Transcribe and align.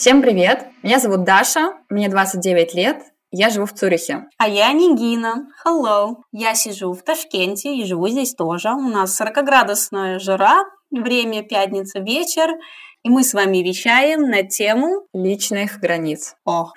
Всем 0.00 0.22
привет! 0.22 0.66
Меня 0.82 0.98
зовут 0.98 1.24
Даша, 1.24 1.74
мне 1.90 2.08
29 2.08 2.72
лет, 2.72 3.02
я 3.30 3.50
живу 3.50 3.66
в 3.66 3.74
Цюрихе. 3.74 4.28
А 4.38 4.48
я 4.48 4.72
Нигина. 4.72 5.48
Hello. 5.62 6.22
Я 6.32 6.54
сижу 6.54 6.94
в 6.94 7.02
Ташкенте 7.02 7.76
и 7.76 7.84
живу 7.84 8.08
здесь 8.08 8.34
тоже. 8.34 8.70
У 8.70 8.88
нас 8.88 9.20
40-градусная 9.20 10.18
жара, 10.18 10.64
время 10.90 11.42
пятница 11.42 11.98
вечер, 11.98 12.48
и 13.02 13.10
мы 13.10 13.22
с 13.22 13.34
вами 13.34 13.58
вещаем 13.58 14.22
на 14.22 14.42
тему 14.42 15.06
личных 15.12 15.78
границ. 15.80 16.34
О. 16.46 16.72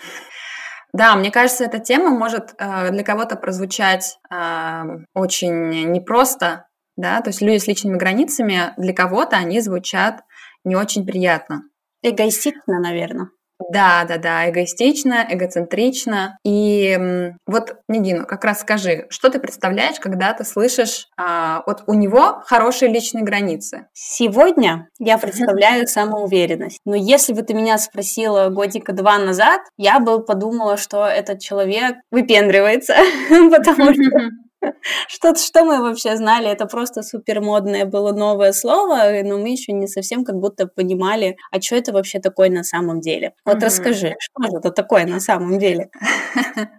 Да, 0.91 1.15
мне 1.15 1.31
кажется, 1.31 1.63
эта 1.63 1.79
тема 1.79 2.09
может 2.09 2.53
э, 2.57 2.91
для 2.91 3.05
кого-то 3.05 3.37
прозвучать 3.37 4.19
э, 4.29 4.81
очень 5.13 5.93
непросто, 5.93 6.67
да, 6.97 7.21
то 7.21 7.29
есть 7.29 7.41
люди 7.41 7.59
с 7.59 7.67
личными 7.67 7.95
границами, 7.95 8.73
для 8.75 8.93
кого-то 8.93 9.37
они 9.37 9.61
звучат 9.61 10.25
не 10.65 10.75
очень 10.75 11.05
приятно. 11.05 11.63
Эгоистично, 12.03 12.79
наверное. 12.79 13.29
Да, 13.71 14.03
да, 14.07 14.17
да, 14.17 14.49
эгоистично, 14.49 15.25
эгоцентрично. 15.29 16.37
И 16.43 16.97
вот, 17.45 17.75
Нигину, 17.87 18.25
как 18.25 18.43
раз 18.43 18.61
скажи, 18.61 19.05
что 19.09 19.29
ты 19.29 19.39
представляешь, 19.39 19.99
когда 19.99 20.33
ты 20.33 20.43
слышишь, 20.43 21.07
а, 21.17 21.63
вот 21.65 21.83
у 21.87 21.93
него 21.93 22.41
хорошие 22.45 22.91
личные 22.91 23.23
границы? 23.23 23.87
Сегодня 23.93 24.89
я 24.99 25.17
представляю 25.17 25.87
самоуверенность. 25.87 26.79
Но 26.85 26.95
если 26.95 27.33
бы 27.33 27.43
ты 27.43 27.53
меня 27.53 27.77
спросила 27.77 28.49
годика 28.49 28.91
два 28.91 29.17
назад, 29.17 29.61
я 29.77 29.99
бы 29.99 30.23
подумала, 30.23 30.77
что 30.77 31.05
этот 31.05 31.39
человек 31.39 31.95
выпендривается, 32.11 32.95
потому 33.29 33.93
что 33.93 34.29
что, 35.07 35.35
что 35.35 35.63
мы 35.65 35.81
вообще 35.81 36.15
знали? 36.17 36.49
Это 36.49 36.65
просто 36.65 37.01
супер 37.01 37.41
модное 37.41 37.85
было 37.85 38.11
новое 38.11 38.53
слово, 38.53 39.11
но 39.23 39.37
мы 39.37 39.49
еще 39.49 39.71
не 39.71 39.87
совсем 39.87 40.23
как 40.23 40.35
будто 40.35 40.67
понимали, 40.67 41.37
а 41.51 41.61
что 41.61 41.75
это 41.75 41.93
вообще 41.93 42.19
такое 42.19 42.49
на 42.49 42.63
самом 42.63 43.01
деле. 43.01 43.33
Вот 43.45 43.57
mm-hmm. 43.57 43.65
расскажи, 43.65 44.15
что 44.19 44.43
же 44.43 44.57
это 44.57 44.71
такое 44.71 45.05
на 45.05 45.19
самом 45.19 45.59
деле? 45.59 45.89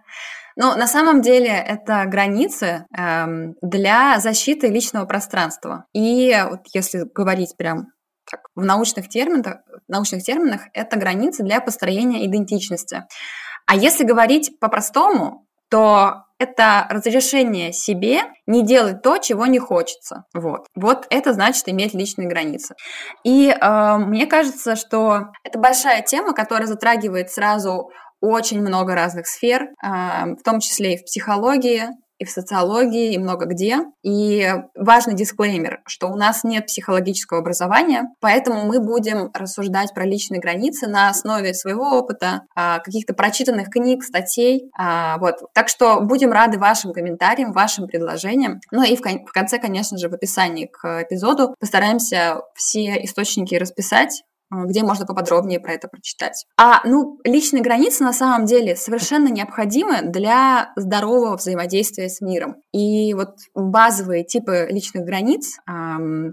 Ну, 0.57 0.77
на 0.77 0.87
самом 0.87 1.21
деле 1.21 1.49
это 1.49 2.05
границы 2.07 2.87
эм, 2.97 3.57
для 3.61 4.21
защиты 4.21 4.69
личного 4.69 5.05
пространства. 5.05 5.87
И 5.93 6.33
вот 6.49 6.61
если 6.73 7.09
говорить 7.13 7.57
прям 7.57 7.89
так, 8.31 8.41
в 8.55 8.65
научных 8.65 9.09
терминах, 9.09 9.57
в 9.89 9.91
научных 9.91 10.23
терминах, 10.23 10.61
это 10.73 10.97
границы 10.97 11.43
для 11.43 11.61
построения 11.61 12.25
идентичности. 12.25 13.05
А 13.67 13.75
если 13.75 14.05
говорить 14.05 14.59
по-простому, 14.61 15.45
то 15.71 16.24
это 16.39 16.87
разрешение 16.91 17.73
себе 17.73 18.23
не 18.47 18.65
делать 18.65 19.03
то, 19.03 19.19
чего 19.19 19.47
не 19.47 19.59
хочется. 19.59 20.25
Вот. 20.35 20.67
Вот 20.75 21.07
это 21.11 21.33
значит 21.33 21.69
иметь 21.69 21.95
личные 21.95 22.29
границы. 22.29 22.75
И 23.25 23.49
э, 23.49 23.97
мне 23.99 24.27
кажется, 24.27 24.77
что 24.77 25.29
это 25.45 25.59
большая 25.59 26.03
тема, 26.03 26.35
которая 26.35 26.67
затрагивает 26.67 27.31
сразу 27.31 27.91
очень 28.21 28.61
много 28.61 28.95
разных 28.95 29.27
сфер, 29.27 29.63
э, 29.63 29.67
в 30.35 30.43
том 30.45 30.61
числе 30.61 30.95
и 30.95 30.99
в 30.99 31.05
психологии, 31.05 31.89
и 32.25 32.27
в 32.27 32.31
социологии, 32.31 33.15
и 33.15 33.19
много 33.19 33.47
где. 33.47 33.79
И 34.03 34.53
важный 34.75 35.15
дисклеймер, 35.15 35.81
что 35.87 36.09
у 36.09 36.17
нас 36.17 36.45
нет 36.45 36.67
психологического 36.67 37.41
образования, 37.41 38.05
поэтому 38.21 38.65
мы 38.65 38.81
будем 38.81 39.31
рассуждать 39.33 39.95
про 39.95 40.05
личные 40.05 40.41
границы 40.41 40.89
на 40.89 41.09
основе 41.09 41.55
своего 41.55 41.99
опыта, 41.99 42.43
а, 42.55 42.81
каких-то 42.81 43.15
прочитанных 43.15 43.71
книг, 43.71 44.03
статей. 44.03 44.71
А, 44.77 45.19
вот. 45.19 45.37
Так 45.55 45.69
что 45.69 46.01
будем 46.01 46.33
рады 46.33 46.59
вашим 46.59 46.93
комментариям, 46.93 47.53
вашим 47.53 47.87
предложениям. 47.87 48.61
Ну 48.71 48.83
и 48.83 48.97
в 48.97 49.33
конце, 49.33 49.59
конечно 49.59 49.99
же, 49.99 50.09
в 50.09 50.15
описании 50.15 50.67
к 50.67 51.03
эпизоду 51.03 51.55
постараемся 51.61 52.41
все 52.55 53.03
источники 53.05 53.55
расписать, 53.55 54.23
где 54.67 54.83
можно 54.83 55.07
поподробнее 55.07 55.61
про 55.61 55.73
это 55.73 55.89
прочитать. 55.89 56.47
А, 56.57 56.81
ну, 56.85 57.19
личные 57.25 57.63
границы 57.63 58.05
на 58.05 58.13
самом 58.13 58.47
деле 58.47 58.77
совершенно 58.77 59.29
необходимы 59.29 60.03
для 60.03 60.73
здорового 60.77 61.37
взаимодействия 61.37 62.09
с 62.09 62.21
миром. 62.21 62.57
И 62.73 63.15
вот 63.15 63.37
базовые 63.55 64.25
типы 64.25 64.67
личных 64.71 65.05
границ, 65.05 65.59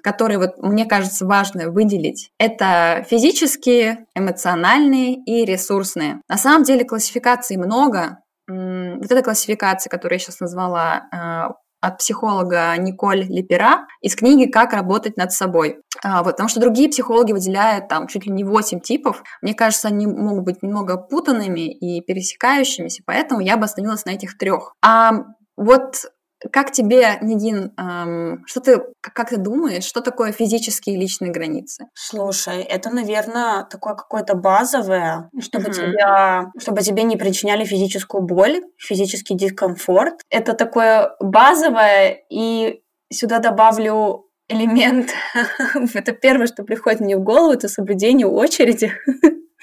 которые 0.03 0.37
вот 0.37 0.57
мне 0.57 0.85
кажется 0.85 1.25
важно 1.25 1.69
выделить, 1.69 2.31
это 2.37 3.05
физические, 3.09 4.05
эмоциональные 4.15 5.15
и 5.15 5.45
ресурсные. 5.45 6.21
На 6.27 6.38
самом 6.38 6.63
деле 6.63 6.85
классификаций 6.85 7.57
много, 7.57 8.19
вот 8.47 9.09
эта 9.09 9.21
классификация, 9.21 9.89
которую 9.89 10.17
я 10.17 10.19
сейчас 10.19 10.39
назвала, 10.39 11.07
а, 11.11 11.51
от 11.81 11.97
психолога 11.97 12.75
Николь 12.78 13.24
Лепера 13.24 13.88
из 14.02 14.16
книги 14.16 14.50
«Как 14.50 14.74
работать 14.74 15.18
над 15.18 15.31
собой». 15.31 15.80
А, 16.03 16.24
вот, 16.24 16.34
потому 16.34 16.47
что 16.47 16.59
другие 16.59 16.90
психологи 16.90 17.31
выделяют 17.31 17.88
там 17.88 18.08
чуть 18.08 18.25
ли 18.25 18.31
не 18.31 18.44
8 18.44 18.80
типов. 18.80 19.24
Мне 19.42 19.53
кажется, 19.53 19.90
они 19.90 20.08
могут 20.08 20.46
быть 20.46 20.64
немного 20.64 20.97
путанными 20.97 21.72
и 21.72 22.02
пересекающимися, 22.02 23.03
поэтому 23.06 23.42
я 23.42 23.58
бы 23.58 23.66
остановилась 23.66 24.06
на 24.06 24.12
этих 24.12 24.38
трех. 24.38 24.74
А 24.84 25.25
вот 25.58 26.06
как 26.52 26.72
тебе, 26.72 27.18
Нигин, 27.22 27.72
эм, 27.78 28.44
что 28.47 28.62
ты, 28.62 28.81
как 29.02 29.29
ты 29.29 29.38
думаешь, 29.38 29.84
что 29.84 30.02
такое 30.02 30.31
физические 30.31 30.97
личные 30.97 31.31
границы? 31.31 31.85
Слушай, 31.94 32.63
это, 32.63 32.90
наверное, 32.90 33.63
такое 33.66 33.94
какое-то 33.94 34.35
базовое, 34.35 35.30
чтобы 35.40 35.69
uh-huh. 35.69 35.74
тебя, 35.74 36.51
чтобы 36.59 36.81
тебе 36.81 37.03
не 37.03 37.18
причиняли 37.18 37.63
физическую 37.63 38.24
боль, 38.24 38.63
физический 38.78 39.35
дискомфорт. 39.35 40.22
Это 40.30 40.53
такое 40.53 41.16
базовое, 41.19 42.24
и 42.30 42.81
сюда 43.12 43.40
добавлю 43.40 44.25
элемент. 44.47 45.12
это 45.94 46.12
первое, 46.12 46.47
что 46.47 46.63
приходит 46.63 47.01
мне 47.01 47.18
в 47.18 47.24
голову, 47.24 47.53
это 47.53 47.68
соблюдение 47.68 48.28
очереди. 48.28 48.91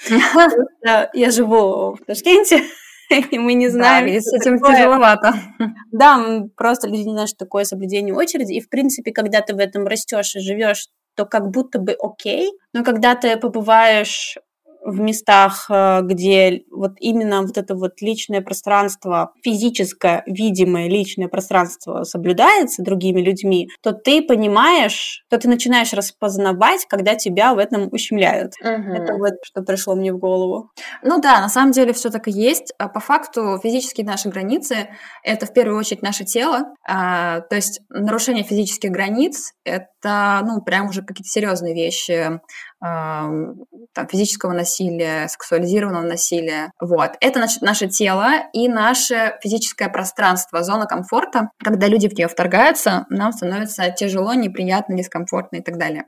Я 1.13 1.31
живу 1.31 1.95
в 1.95 2.05
Ташкенте, 2.07 2.61
и 3.31 3.39
мы 3.39 3.53
не 3.53 3.69
знаем. 3.69 4.07
Да, 4.07 4.21
с 4.21 4.33
этим 4.33 4.59
такое. 4.59 4.75
тяжеловато. 4.75 5.33
Да, 5.91 6.43
просто 6.55 6.87
люди 6.87 7.01
не 7.01 7.13
знают, 7.13 7.29
что 7.29 7.45
такое 7.45 7.63
соблюдение 7.63 8.13
очереди. 8.13 8.53
И, 8.53 8.61
в 8.61 8.69
принципе, 8.69 9.11
когда 9.11 9.41
ты 9.41 9.55
в 9.55 9.59
этом 9.59 9.87
растешь 9.87 10.35
и 10.35 10.39
живешь, 10.39 10.87
то 11.15 11.25
как 11.25 11.49
будто 11.49 11.79
бы 11.79 11.95
окей. 11.99 12.51
Но 12.73 12.83
когда 12.83 13.15
ты 13.15 13.35
побываешь 13.37 14.37
в 14.83 14.99
местах, 14.99 15.65
э, 15.69 16.01
где 16.03 16.63
вот 16.71 16.93
именно 16.99 17.41
вот 17.41 17.57
это 17.57 17.75
вот 17.75 18.01
личное 18.01 18.41
пространство, 18.41 19.33
физическое, 19.43 20.23
видимое 20.25 20.89
личное 20.89 21.27
пространство 21.27 22.03
соблюдается 22.03 22.83
другими 22.83 23.21
людьми, 23.21 23.69
то 23.81 23.93
ты 23.93 24.21
понимаешь, 24.21 25.23
то 25.29 25.37
ты 25.37 25.47
начинаешь 25.47 25.93
распознавать, 25.93 26.85
когда 26.87 27.15
тебя 27.15 27.53
в 27.53 27.57
этом 27.57 27.89
ущемляют. 27.91 28.53
Угу. 28.61 28.69
Это 28.69 29.13
вот 29.15 29.33
что 29.43 29.61
пришло 29.61 29.95
мне 29.95 30.13
в 30.13 30.17
голову. 30.17 30.71
Ну 31.03 31.19
да, 31.21 31.41
на 31.41 31.49
самом 31.49 31.71
деле 31.71 31.93
все 31.93 32.09
так 32.09 32.27
и 32.27 32.31
есть. 32.31 32.73
А 32.77 32.87
по 32.87 32.99
факту 32.99 33.59
физические 33.61 34.05
наши 34.05 34.29
границы— 34.29 34.89
это 35.23 35.45
в 35.45 35.53
первую 35.53 35.77
очередь 35.77 36.01
наше 36.01 36.25
тело. 36.25 36.73
А, 36.87 37.41
то 37.41 37.55
есть 37.55 37.81
нарушение 37.89 38.43
физических 38.43 38.91
границ— 38.91 39.53
это, 39.63 40.41
ну, 40.45 40.61
прям 40.61 40.87
уже 40.87 41.01
какие-то 41.01 41.29
серьезные 41.29 41.73
вещи 41.73 42.39
там, 42.81 44.07
физического 44.09 44.53
насилия, 44.53 45.27
сексуализированного 45.27 46.03
насилия. 46.03 46.71
Вот. 46.79 47.11
Это 47.19 47.39
значит, 47.39 47.61
наше 47.61 47.87
тело 47.87 48.31
и 48.53 48.67
наше 48.69 49.37
физическое 49.41 49.89
пространство, 49.89 50.63
зона 50.63 50.85
комфорта. 50.85 51.49
Когда 51.63 51.87
люди 51.87 52.07
в 52.07 52.13
нее 52.13 52.27
вторгаются, 52.27 53.05
нам 53.09 53.31
становится 53.31 53.89
тяжело, 53.91 54.33
неприятно, 54.33 54.97
дискомфортно 54.97 55.57
и 55.57 55.61
так 55.61 55.77
далее. 55.77 56.05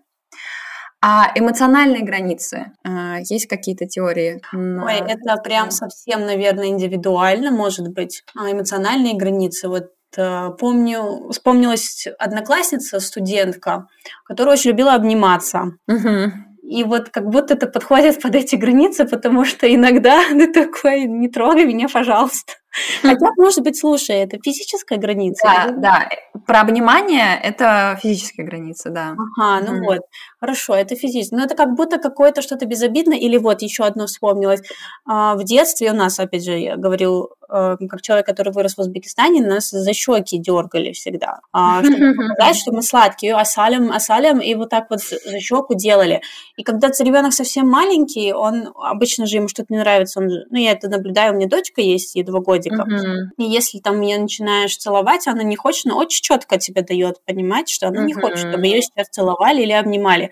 А 1.03 1.31
эмоциональные 1.33 2.03
границы, 2.03 2.73
а, 2.83 3.17
есть 3.21 3.47
какие-то 3.47 3.87
теории? 3.87 4.39
Ой, 4.53 4.97
это 4.97 5.35
прям 5.43 5.71
совсем, 5.71 6.27
наверное, 6.27 6.67
индивидуально, 6.67 7.49
может 7.49 7.87
быть. 7.87 8.23
А 8.37 8.51
эмоциональные 8.51 9.17
границы, 9.17 9.67
вот 9.67 9.87
э, 10.15 10.49
помню, 10.59 11.29
вспомнилась 11.31 12.07
одноклассница, 12.19 12.99
студентка, 12.99 13.87
которая 14.25 14.53
очень 14.53 14.71
любила 14.71 14.93
обниматься. 14.93 15.71
Угу. 15.87 16.50
И 16.71 16.85
вот 16.85 17.09
как 17.09 17.25
будто 17.27 17.55
это 17.55 17.67
подходит 17.67 18.21
под 18.21 18.33
эти 18.33 18.55
границы, 18.55 19.05
потому 19.05 19.43
что 19.43 19.67
иногда 19.67 20.21
ты 20.29 20.47
такой, 20.53 21.03
не 21.03 21.27
трогай 21.27 21.65
меня, 21.65 21.89
пожалуйста. 21.89 22.53
Хотя, 23.01 23.31
может 23.37 23.61
быть, 23.63 23.77
слушай, 23.77 24.15
это 24.15 24.37
физическая 24.43 24.97
граница? 24.97 25.43
Да, 25.43 25.71
да. 25.71 26.09
Про 26.45 26.61
обнимание 26.61 27.39
это 27.41 27.99
физическая 28.01 28.45
граница, 28.45 28.89
да. 28.89 29.15
Ага, 29.37 29.65
ну 29.65 29.77
mm. 29.77 29.85
вот. 29.85 29.99
Хорошо, 30.39 30.75
это 30.75 30.95
физически. 30.95 31.35
Но 31.35 31.43
это 31.43 31.55
как 31.55 31.75
будто 31.75 31.99
какое-то 31.99 32.41
что-то 32.41 32.65
безобидное. 32.65 33.17
Или 33.17 33.37
вот 33.37 33.61
еще 33.61 33.83
одно 33.83 34.07
вспомнилось. 34.07 34.61
А, 35.05 35.35
в 35.35 35.43
детстве 35.43 35.91
у 35.91 35.95
нас, 35.95 36.19
опять 36.19 36.45
же, 36.45 36.57
я 36.57 36.77
говорил, 36.77 37.29
э, 37.49 37.77
как 37.89 38.01
человек, 38.01 38.25
который 38.25 38.53
вырос 38.53 38.75
в 38.75 38.79
Узбекистане, 38.79 39.45
нас 39.45 39.69
за 39.69 39.93
щеки 39.93 40.39
дергали 40.39 40.93
всегда. 40.93 41.41
А, 41.51 41.83
чтобы 41.83 42.15
показать, 42.29 42.57
что 42.57 42.71
мы 42.71 42.81
сладкие, 42.81 43.35
асалям, 43.35 43.91
асалям, 43.91 44.39
и 44.39 44.55
вот 44.55 44.69
так 44.69 44.89
вот 44.89 45.01
за 45.01 45.39
щеку 45.39 45.75
делали. 45.75 46.21
И 46.55 46.63
когда 46.63 46.89
ребенок 46.99 47.33
совсем 47.33 47.67
маленький, 47.67 48.33
он 48.33 48.73
обычно 48.75 49.25
же 49.25 49.37
ему 49.37 49.47
что-то 49.47 49.67
не 49.73 49.79
нравится, 49.79 50.19
он, 50.19 50.27
ну, 50.49 50.57
я 50.57 50.71
это 50.71 50.89
наблюдаю, 50.89 51.33
у 51.33 51.35
меня 51.35 51.47
дочка 51.47 51.81
есть, 51.81 52.15
ей 52.15 52.23
два 52.23 52.39
годика. 52.69 52.85
И 53.37 53.43
если 53.43 53.79
там 53.79 54.01
ее 54.01 54.19
начинаешь 54.19 54.75
целовать, 54.77 55.27
она 55.27 55.43
не 55.43 55.55
хочет, 55.55 55.85
но 55.85 55.97
очень 55.97 56.21
четко 56.21 56.57
тебе 56.57 56.81
дает 56.81 57.23
понимать, 57.25 57.69
что 57.69 57.87
она 57.87 58.03
не 58.03 58.13
хочет, 58.13 58.39
чтобы 58.39 58.65
ее 58.65 58.81
сейчас 58.81 59.07
целовали 59.09 59.61
или 59.61 59.71
обнимали. 59.71 60.29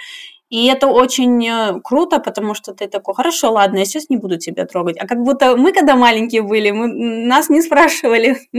И 0.50 0.66
это 0.66 0.88
очень 0.88 1.48
э, 1.48 1.80
круто, 1.84 2.18
потому 2.20 2.56
что 2.56 2.74
ты 2.74 2.88
такой, 2.88 3.14
хорошо, 3.14 3.52
ладно, 3.52 3.78
я 3.78 3.86
сейчас 3.86 4.10
не 4.10 4.18
буду 4.18 4.40
тебя 4.40 4.66
трогать. 4.66 4.98
А 5.00 5.06
как 5.06 5.22
будто 5.22 5.56
мы, 5.56 5.72
когда 5.72 5.96
маленькие 5.96 6.42
были, 6.42 6.72
мы, 6.72 6.88
нас 6.88 7.50
не 7.50 7.62
спрашивали. 7.62 8.36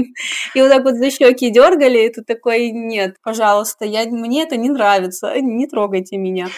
И 0.55 0.61
вот 0.61 0.69
так 0.69 0.85
вот 0.85 0.95
за 0.95 1.11
щеки 1.11 1.51
дергали, 1.51 2.07
и 2.07 2.09
ты 2.09 2.23
такой, 2.23 2.71
нет, 2.71 3.17
пожалуйста, 3.23 3.85
я, 3.85 4.07
мне 4.07 4.45
это 4.45 4.57
не 4.57 4.71
нравится, 4.71 5.35
не 5.41 5.67
трогайте 5.67 6.17
меня. 6.17 6.49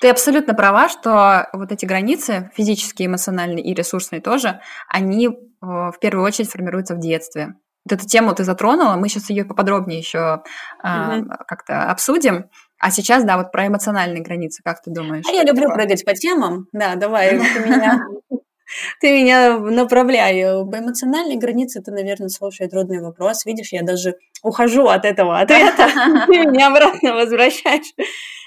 Ты 0.00 0.10
абсолютно 0.10 0.54
права, 0.54 0.88
что 0.88 1.48
вот 1.52 1.72
эти 1.72 1.86
границы, 1.86 2.50
физические, 2.54 3.06
эмоциональные 3.06 3.64
и 3.64 3.74
ресурсные 3.74 4.20
тоже, 4.20 4.60
они 4.88 5.28
э, 5.28 5.32
в 5.60 5.96
первую 6.00 6.24
очередь 6.24 6.50
формируются 6.50 6.94
в 6.94 6.98
детстве. 6.98 7.54
Вот 7.88 7.98
эту 7.98 8.06
тему 8.06 8.34
ты 8.34 8.44
затронула, 8.44 8.96
мы 8.96 9.08
сейчас 9.08 9.30
ее 9.30 9.44
поподробнее 9.44 9.98
еще 9.98 10.42
э, 10.82 11.18
угу. 11.18 11.30
как-то 11.46 11.84
обсудим. 11.84 12.50
А 12.78 12.90
сейчас, 12.90 13.24
да, 13.24 13.38
вот 13.38 13.52
про 13.52 13.68
эмоциональные 13.68 14.22
границы, 14.22 14.62
как 14.62 14.82
ты 14.82 14.90
думаешь? 14.90 15.24
А 15.26 15.32
я 15.32 15.44
люблю 15.44 15.68
такое? 15.68 15.76
прыгать 15.76 16.04
по 16.04 16.12
темам. 16.14 16.66
Да, 16.72 16.96
давай, 16.96 17.38
ты 17.38 17.60
меня, 17.60 18.02
ты 19.00 19.12
меня 19.12 19.58
направляй. 19.58 20.42
По 20.66 20.78
эмоциональной 20.78 21.36
границе 21.36 21.80
ты, 21.80 21.90
наверное, 21.90 22.28
слушай 22.28 22.68
трудный 22.68 23.00
вопрос. 23.00 23.46
Видишь, 23.46 23.72
я 23.72 23.82
даже 23.82 24.16
ухожу 24.42 24.88
от 24.88 25.06
этого 25.06 25.38
ответа. 25.38 25.88
Ты 26.26 26.46
меня 26.46 26.68
обратно 26.68 27.14
возвращаешь. 27.14 27.94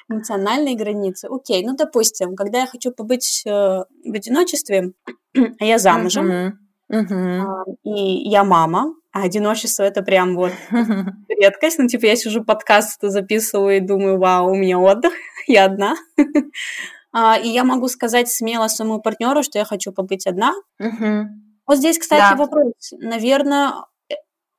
Эмоциональные 0.09 0.75
границы. 0.75 1.27
Окей, 1.29 1.63
ну, 1.65 1.75
допустим, 1.75 2.35
когда 2.35 2.61
я 2.61 2.67
хочу 2.67 2.91
побыть 2.91 3.44
э, 3.45 3.50
в 3.50 4.13
одиночестве, 4.13 4.94
а 5.35 5.63
я 5.63 5.77
замужем, 5.77 6.59
и 7.83 8.29
я 8.29 8.44
мама, 8.44 8.95
а 9.11 9.23
одиночество 9.23 9.83
это 9.83 10.01
прям 10.01 10.35
вот 10.35 10.51
редкость. 11.29 11.79
Ну, 11.79 11.88
типа, 11.88 12.06
я 12.06 12.15
сижу 12.15 12.44
подкаст 12.44 13.00
записываю 13.01 13.77
и 13.77 13.81
думаю, 13.81 14.17
вау, 14.17 14.51
у 14.51 14.56
меня 14.56 14.79
отдых, 14.79 15.13
я 15.47 15.65
одна. 15.65 15.95
а, 17.13 17.38
и 17.38 17.50
я 17.50 17.63
могу 17.63 17.88
сказать 17.88 18.29
смело 18.29 18.67
своему 18.67 19.01
партнеру, 19.01 19.44
что 19.44 19.59
я 19.59 19.65
хочу 19.65 19.91
побыть 19.91 20.27
одна. 20.27 20.53
Вот 21.67 21.77
здесь, 21.77 22.00
кстати, 22.00 22.35
да. 22.35 22.35
вопрос. 22.35 22.73
Наверное, 22.94 23.73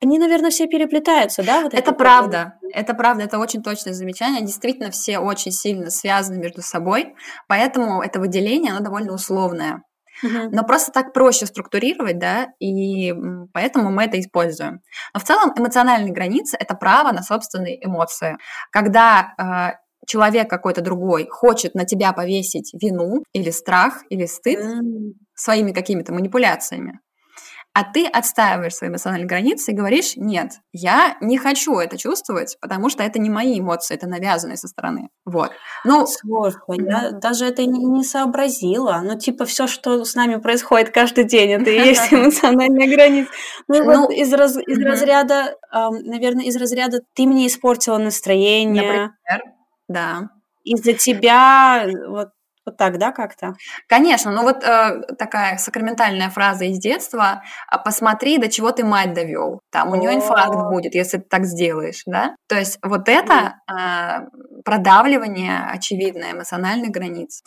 они, 0.01 0.17
наверное, 0.17 0.49
все 0.49 0.67
переплетаются, 0.67 1.43
да? 1.43 1.61
Вот 1.61 1.73
это 1.73 1.91
правда, 1.91 2.55
проблемы? 2.59 2.73
это 2.73 2.93
правда, 2.95 3.23
это 3.23 3.39
очень 3.39 3.61
точное 3.61 3.93
замечание. 3.93 4.41
Действительно, 4.41 4.89
все 4.89 5.19
очень 5.19 5.51
сильно 5.51 5.91
связаны 5.91 6.39
между 6.39 6.61
собой, 6.61 7.15
поэтому 7.47 8.01
это 8.01 8.19
выделение, 8.19 8.71
оно 8.71 8.81
довольно 8.81 9.13
условное. 9.13 9.83
Но 10.23 10.63
просто 10.63 10.91
так 10.91 11.13
проще 11.13 11.45
структурировать, 11.45 12.19
да, 12.19 12.49
и 12.59 13.13
поэтому 13.53 13.91
мы 13.91 14.03
это 14.03 14.19
используем. 14.19 14.81
Но 15.13 15.19
в 15.19 15.23
целом 15.23 15.51
эмоциональные 15.57 16.13
границы– 16.13 16.57
это 16.59 16.75
право 16.75 17.11
на 17.11 17.23
собственные 17.23 17.83
эмоции. 17.83 18.37
Когда 18.71 19.33
э, 19.37 19.77
человек 20.05 20.49
какой-то 20.49 20.81
другой 20.81 21.27
хочет 21.27 21.73
на 21.73 21.85
тебя 21.85 22.13
повесить 22.13 22.71
вину 22.79 23.23
или 23.33 23.49
страх 23.49 24.03
или 24.09 24.25
стыд 24.25 24.59
mm. 24.59 25.13
своими 25.33 25.71
какими-то 25.71 26.13
манипуляциями, 26.13 26.99
а 27.73 27.83
ты 27.85 28.05
отстаиваешь 28.05 28.75
свои 28.75 28.89
эмоциональные 28.89 29.27
границы 29.27 29.71
и 29.71 29.75
говоришь, 29.75 30.13
нет, 30.17 30.53
я 30.73 31.17
не 31.21 31.37
хочу 31.37 31.77
это 31.77 31.97
чувствовать, 31.97 32.57
потому 32.59 32.89
что 32.89 33.03
это 33.03 33.17
не 33.17 33.29
мои 33.29 33.59
эмоции, 33.59 33.95
это 33.95 34.07
навязанные 34.07 34.57
со 34.57 34.67
стороны. 34.67 35.09
Вот. 35.25 35.51
Ну, 35.85 36.05
Сложно, 36.05 36.59
я 36.67 37.11
даже 37.11 37.45
это 37.45 37.65
не, 37.65 37.79
не 37.79 38.03
сообразила. 38.03 39.01
Ну, 39.03 39.17
типа, 39.17 39.45
все, 39.45 39.67
что 39.67 40.03
с 40.03 40.15
нами 40.15 40.35
происходит 40.35 40.89
каждый 40.89 41.23
день, 41.23 41.51
это 41.51 41.69
и 41.69 41.75
есть 41.75 42.11
эмоциональная 42.13 42.93
граница. 42.93 43.31
Ну, 43.69 43.85
вот 43.85 43.95
ну, 43.95 44.11
из, 44.11 44.33
раз, 44.33 44.57
из 44.57 44.79
разряда, 44.83 45.55
наверное, 45.71 46.45
из 46.45 46.57
разряда 46.57 46.99
ты 47.13 47.25
мне 47.25 47.47
испортила 47.47 47.97
настроение. 47.97 48.83
Например, 48.83 49.11
да. 49.87 50.29
Из-за 50.63 50.93
тебя 50.93 51.87
вот 52.07 52.29
вот 52.65 52.77
так, 52.77 52.97
да, 52.97 53.11
как-то? 53.11 53.55
Конечно, 53.87 54.31
ну 54.31 54.43
вот 54.43 54.63
э, 54.63 55.01
такая 55.17 55.57
сакраментальная 55.57 56.29
фраза 56.29 56.65
из 56.65 56.77
детства 56.77 57.41
«А 57.67 57.77
«посмотри, 57.77 58.37
до 58.37 58.49
чего 58.49 58.71
ты 58.71 58.83
мать 58.83 59.13
довел». 59.13 59.61
Там 59.71 59.91
у 59.91 59.95
нее 59.95 60.13
инфаркт 60.13 60.69
будет, 60.69 60.93
если 60.93 61.17
ты 61.17 61.23
так 61.23 61.45
сделаешь, 61.45 62.03
да? 62.05 62.35
То 62.47 62.57
есть 62.57 62.77
вот 62.83 63.09
это 63.09 63.55
э, 63.67 64.27
продавливание, 64.63 65.67
очевидно, 65.71 66.31
эмоциональных 66.31 66.91
границ. 66.91 67.41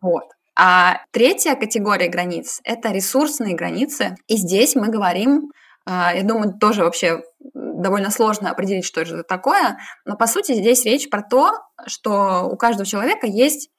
Вот. 0.00 0.24
А 0.56 0.98
третья 1.12 1.54
категория 1.56 2.08
границ– 2.08 2.60
это 2.64 2.90
ресурсные 2.90 3.54
границы. 3.56 4.16
И 4.28 4.36
здесь 4.36 4.76
мы 4.76 4.88
говорим, 4.88 5.50
э, 5.86 5.90
я 5.90 6.22
думаю, 6.22 6.54
тоже 6.60 6.84
вообще 6.84 7.22
довольно 7.54 8.10
сложно 8.10 8.50
определить, 8.50 8.84
что 8.84 9.00
это 9.00 9.22
такое, 9.22 9.78
но 10.04 10.16
по 10.16 10.26
сути 10.26 10.52
здесь 10.52 10.84
речь 10.84 11.08
про 11.10 11.22
то, 11.22 11.52
что 11.86 12.48
у 12.50 12.56
каждого 12.56 12.86
человека 12.86 13.26
есть 13.26 13.70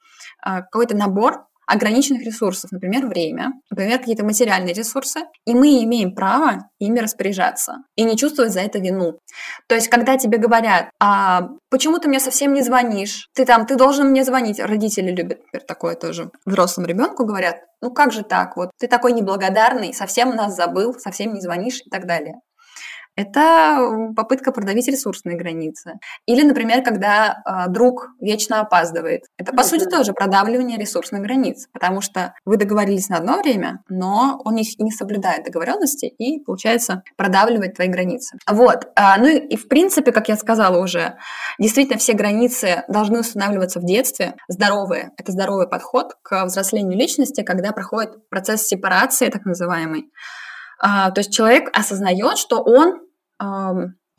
какой-то 0.42 0.96
набор 0.96 1.46
ограниченных 1.70 2.22
ресурсов, 2.22 2.72
например, 2.72 3.06
время, 3.06 3.52
например, 3.70 4.00
какие-то 4.00 4.24
материальные 4.24 4.74
ресурсы, 4.74 5.20
и 5.46 5.54
мы 5.54 5.84
имеем 5.84 6.16
право 6.16 6.68
ими 6.80 6.98
распоряжаться 6.98 7.76
и 7.94 8.02
не 8.02 8.16
чувствовать 8.16 8.52
за 8.52 8.60
это 8.60 8.80
вину. 8.80 9.20
То 9.68 9.76
есть, 9.76 9.86
когда 9.86 10.18
тебе 10.18 10.38
говорят, 10.38 10.90
а 10.98 11.50
почему 11.70 11.98
ты 11.98 12.08
мне 12.08 12.18
совсем 12.18 12.54
не 12.54 12.62
звонишь, 12.62 13.28
ты 13.34 13.44
там, 13.44 13.66
ты 13.66 13.76
должен 13.76 14.08
мне 14.08 14.24
звонить, 14.24 14.58
родители 14.58 15.12
любят 15.12 15.42
например, 15.44 15.64
такое 15.66 15.94
тоже. 15.94 16.32
Взрослому 16.44 16.88
ребенку 16.88 17.24
говорят, 17.24 17.58
ну 17.80 17.92
как 17.92 18.10
же 18.10 18.24
так, 18.24 18.56
вот 18.56 18.70
ты 18.76 18.88
такой 18.88 19.12
неблагодарный, 19.12 19.94
совсем 19.94 20.34
нас 20.34 20.56
забыл, 20.56 20.94
совсем 20.98 21.34
не 21.34 21.40
звонишь 21.40 21.82
и 21.84 21.90
так 21.90 22.04
далее 22.04 22.40
это 23.16 24.12
попытка 24.16 24.52
продавить 24.52 24.88
ресурсные 24.88 25.36
границы. 25.36 25.94
Или, 26.26 26.42
например, 26.42 26.82
когда 26.82 27.42
э, 27.44 27.70
друг 27.70 28.10
вечно 28.20 28.60
опаздывает. 28.60 29.22
Это, 29.36 29.52
по 29.52 29.60
mm-hmm. 29.60 29.64
сути, 29.64 29.84
тоже 29.84 30.12
продавливание 30.12 30.78
ресурсных 30.78 31.22
границ, 31.22 31.66
потому 31.72 32.00
что 32.00 32.34
вы 32.44 32.56
договорились 32.56 33.08
на 33.08 33.18
одно 33.18 33.40
время, 33.40 33.82
но 33.88 34.40
он 34.44 34.54
не, 34.54 34.64
не 34.78 34.90
соблюдает 34.90 35.44
договоренности 35.44 36.06
и, 36.06 36.42
получается, 36.42 37.02
продавливает 37.16 37.74
твои 37.74 37.88
границы. 37.88 38.36
Вот. 38.48 38.88
А, 38.96 39.18
ну 39.18 39.26
и, 39.26 39.38
и, 39.38 39.56
в 39.56 39.68
принципе, 39.68 40.12
как 40.12 40.28
я 40.28 40.36
сказала 40.36 40.82
уже, 40.82 41.16
действительно 41.58 41.98
все 41.98 42.12
границы 42.14 42.84
должны 42.88 43.20
устанавливаться 43.20 43.80
в 43.80 43.84
детстве, 43.84 44.34
здоровые. 44.48 45.10
Это 45.16 45.32
здоровый 45.32 45.68
подход 45.68 46.14
к 46.22 46.44
взрослению 46.44 46.98
личности, 46.98 47.42
когда 47.42 47.72
проходит 47.72 48.28
процесс 48.28 48.66
сепарации, 48.66 49.28
так 49.28 49.44
называемый. 49.44 50.10
А, 50.80 51.10
то 51.10 51.20
есть 51.20 51.32
человек 51.32 51.68
осознает, 51.76 52.38
что 52.38 52.62
он 52.62 53.00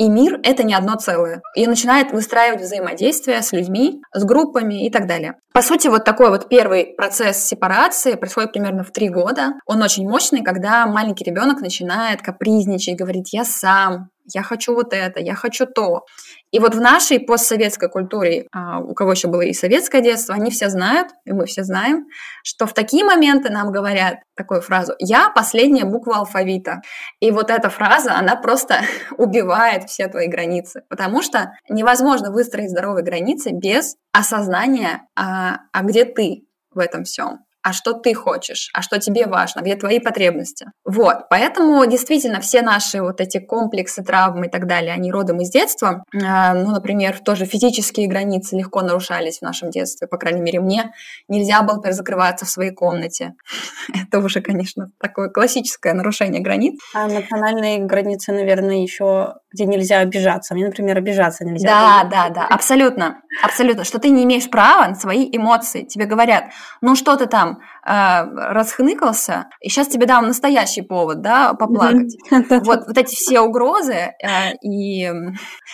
и 0.01 0.09
мир— 0.09 0.39
это 0.43 0.63
не 0.63 0.73
одно 0.73 0.95
целое. 0.95 1.43
И 1.55 1.67
начинает 1.67 2.11
выстраивать 2.11 2.61
взаимодействие 2.61 3.41
с 3.41 3.51
людьми, 3.51 4.01
с 4.13 4.23
группами 4.23 4.87
и 4.87 4.89
так 4.89 5.05
далее. 5.05 5.35
По 5.53 5.61
сути, 5.61 5.89
вот 5.89 6.05
такой 6.05 6.29
вот 6.29 6.49
первый 6.49 6.95
процесс 6.97 7.43
сепарации 7.43 8.15
происходит 8.15 8.51
примерно 8.51 8.83
в 8.83 8.91
три 8.91 9.09
года. 9.09 9.53
Он 9.67 9.81
очень 9.83 10.09
мощный, 10.09 10.43
когда 10.43 10.87
маленький 10.87 11.23
ребенок 11.23 11.61
начинает 11.61 12.21
капризничать, 12.21 12.97
говорить 12.97 13.33
«я 13.33 13.43
сам», 13.43 14.09
«я 14.33 14.43
хочу 14.43 14.73
вот 14.73 14.93
это», 14.93 15.19
«я 15.19 15.35
хочу 15.35 15.65
то». 15.65 16.05
И 16.51 16.59
вот 16.59 16.75
в 16.75 16.81
нашей 16.81 17.19
постсоветской 17.19 17.89
культуре, 17.89 18.47
а, 18.51 18.79
у 18.79 18.93
кого 18.93 19.11
еще 19.11 19.27
было 19.27 19.41
и 19.41 19.53
советское 19.53 20.01
детство, 20.01 20.35
они 20.35 20.51
все 20.51 20.69
знают, 20.69 21.09
и 21.25 21.31
мы 21.31 21.45
все 21.45 21.63
знаем, 21.63 22.07
что 22.43 22.65
в 22.65 22.73
такие 22.73 23.05
моменты 23.05 23.49
нам 23.49 23.71
говорят 23.71 24.19
такую 24.35 24.61
фразу 24.61 24.93
«я 24.99 25.29
последняя 25.29 25.85
буква 25.85 26.17
алфавита». 26.17 26.81
И 27.19 27.31
вот 27.31 27.49
эта 27.49 27.69
фраза, 27.69 28.15
она 28.15 28.35
просто 28.35 28.81
убивает 29.17 29.89
все 29.89 30.07
твои 30.07 30.27
границы, 30.27 30.83
потому 30.89 31.21
что 31.21 31.53
невозможно 31.69 32.31
выстроить 32.31 32.69
здоровые 32.69 33.03
границы 33.03 33.51
без 33.51 33.95
осознания, 34.11 35.07
а, 35.15 35.59
а 35.71 35.83
где 35.83 36.05
ты 36.05 36.45
в 36.73 36.79
этом 36.79 37.03
всем 37.03 37.39
а 37.63 37.73
что 37.73 37.93
ты 37.93 38.13
хочешь, 38.13 38.69
а 38.73 38.81
что 38.81 38.99
тебе 38.99 39.27
важно, 39.27 39.61
где 39.61 39.75
твои 39.75 39.99
потребности. 39.99 40.65
Вот, 40.85 41.29
поэтому 41.29 41.85
действительно 41.85 42.39
все 42.41 42.61
наши 42.61 43.01
вот 43.01 43.21
эти 43.21 43.39
комплексы, 43.39 44.03
травмы 44.03 44.47
и 44.47 44.49
так 44.49 44.67
далее, 44.67 44.93
они 44.93 45.11
родом 45.11 45.41
из 45.41 45.49
детства. 45.49 46.03
А, 46.23 46.53
ну, 46.53 46.71
например, 46.71 47.19
тоже 47.19 47.45
физические 47.45 48.07
границы 48.07 48.57
легко 48.57 48.81
нарушались 48.81 49.39
в 49.39 49.41
нашем 49.43 49.69
детстве, 49.69 50.07
по 50.07 50.17
крайней 50.17 50.41
мере, 50.41 50.59
мне 50.59 50.93
нельзя 51.27 51.61
было 51.61 51.81
закрываться 51.91 52.45
в 52.45 52.49
своей 52.49 52.71
комнате. 52.71 53.33
Это 54.07 54.19
уже, 54.19 54.41
конечно, 54.41 54.89
такое 54.99 55.29
классическое 55.29 55.93
нарушение 55.93 56.41
границ. 56.41 56.79
А 56.93 57.07
национальные 57.07 57.79
границы, 57.79 58.31
наверное, 58.31 58.77
еще 58.77 59.35
где 59.53 59.65
нельзя 59.65 59.99
обижаться. 59.99 60.53
Мне, 60.53 60.65
например, 60.65 60.97
обижаться 60.97 61.43
нельзя. 61.43 61.67
Да, 61.67 62.03
да, 62.09 62.29
да, 62.29 62.47
абсолютно, 62.47 63.21
абсолютно. 63.43 63.83
Что 63.83 63.99
ты 63.99 64.09
не 64.09 64.23
имеешь 64.23 64.49
права 64.49 64.87
на 64.87 64.95
свои 64.95 65.27
эмоции. 65.31 65.83
Тебе 65.83 66.05
говорят, 66.05 66.45
ну 66.79 66.95
что 66.95 67.17
ты 67.17 67.25
там 67.25 67.50
э, 67.85 68.23
расхныкался, 68.53 69.47
и 69.61 69.69
сейчас 69.69 69.87
тебе 69.87 70.05
дам 70.05 70.27
настоящий 70.27 70.81
повод, 70.81 71.21
да, 71.21 71.53
поплакать. 71.53 72.15
Вот, 72.61 72.87
вот 72.87 72.97
эти 72.97 73.15
все 73.15 73.41
угрозы 73.41 73.93
э, 73.93 74.53
и 74.63 75.09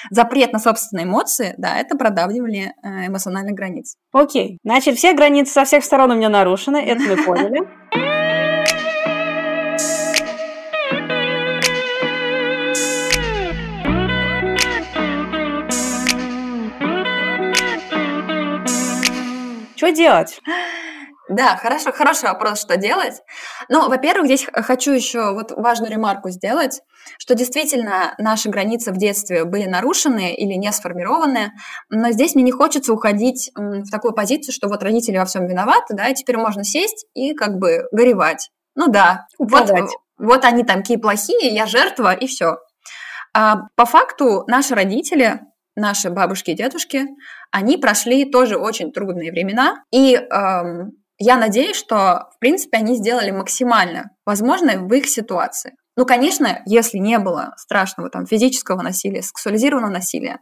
запрет 0.09 0.53
на 0.53 0.59
собственные 0.59 1.05
эмоции, 1.05 1.53
да, 1.57 1.77
это 1.77 1.97
продавливание 1.97 2.73
э, 2.83 3.07
эмоциональных 3.07 3.55
границ. 3.55 3.95
Окей, 4.11 4.59
значит, 4.63 4.97
все 4.97 5.13
границы 5.13 5.53
со 5.53 5.65
всех 5.65 5.83
сторон 5.83 6.11
у 6.11 6.15
меня 6.15 6.29
нарушены, 6.29 6.77
это 6.77 7.01
мы 7.01 7.23
поняли. 7.23 7.67
Что 19.77 19.91
делать? 19.91 20.41
Да, 21.29 21.57
хорошо, 21.57 21.91
хороший 21.91 22.29
вопрос, 22.29 22.61
что 22.61 22.77
делать. 22.77 23.21
Ну, 23.67 23.89
во-первых, 23.89 24.27
здесь 24.27 24.47
хочу 24.53 24.93
еще 24.93 25.33
вот 25.33 25.51
важную 25.51 25.91
ремарку 25.91 26.29
сделать, 26.29 26.81
что 27.19 27.35
действительно 27.35 28.15
наши 28.17 28.49
границы 28.49 28.93
в 28.93 28.97
детстве 28.97 29.43
были 29.43 29.65
нарушены 29.65 30.33
или 30.33 30.53
не 30.53 30.71
сформированы, 30.71 31.51
но 31.89 32.11
здесь 32.11 32.35
мне 32.35 32.45
не 32.45 32.51
хочется 32.51 32.93
уходить 32.93 33.51
в 33.55 33.89
такую 33.91 34.13
позицию, 34.13 34.53
что 34.53 34.69
вот 34.69 34.83
родители 34.83 35.17
во 35.17 35.25
всем 35.25 35.47
виноваты, 35.47 35.95
да, 35.95 36.07
и 36.07 36.13
теперь 36.13 36.37
можно 36.37 36.63
сесть 36.63 37.05
и 37.13 37.33
как 37.33 37.57
бы 37.57 37.87
горевать. 37.91 38.49
Ну 38.75 38.87
да, 38.87 39.25
вот, 39.37 39.69
вот 40.17 40.45
они 40.45 40.63
там 40.63 40.77
какие 40.77 40.97
плохие, 40.97 41.53
я 41.53 41.65
жертва, 41.65 42.13
и 42.13 42.27
все. 42.27 42.57
А 43.33 43.63
по 43.75 43.85
факту 43.85 44.45
наши 44.47 44.75
родители, 44.75 45.41
наши 45.75 46.09
бабушки 46.09 46.51
и 46.51 46.55
дедушки, 46.55 47.05
они 47.51 47.77
прошли 47.77 48.25
тоже 48.25 48.57
очень 48.57 48.91
трудные 48.91 49.31
времена, 49.31 49.83
и 49.91 50.15
эм, 50.15 50.91
я 51.19 51.37
надеюсь, 51.37 51.75
что, 51.75 52.29
в 52.35 52.39
принципе, 52.39 52.77
они 52.77 52.95
сделали 52.95 53.31
максимально 53.31 54.11
возможное 54.25 54.79
в 54.79 54.91
их 54.93 55.07
ситуации. 55.07 55.75
Ну, 55.95 56.05
конечно, 56.05 56.61
если 56.65 56.97
не 56.97 57.17
было 57.17 57.53
страшного 57.57 58.09
там 58.09 58.25
физического 58.25 58.81
насилия, 58.81 59.23
сексуализированного 59.23 59.91
насилия, 59.91 60.39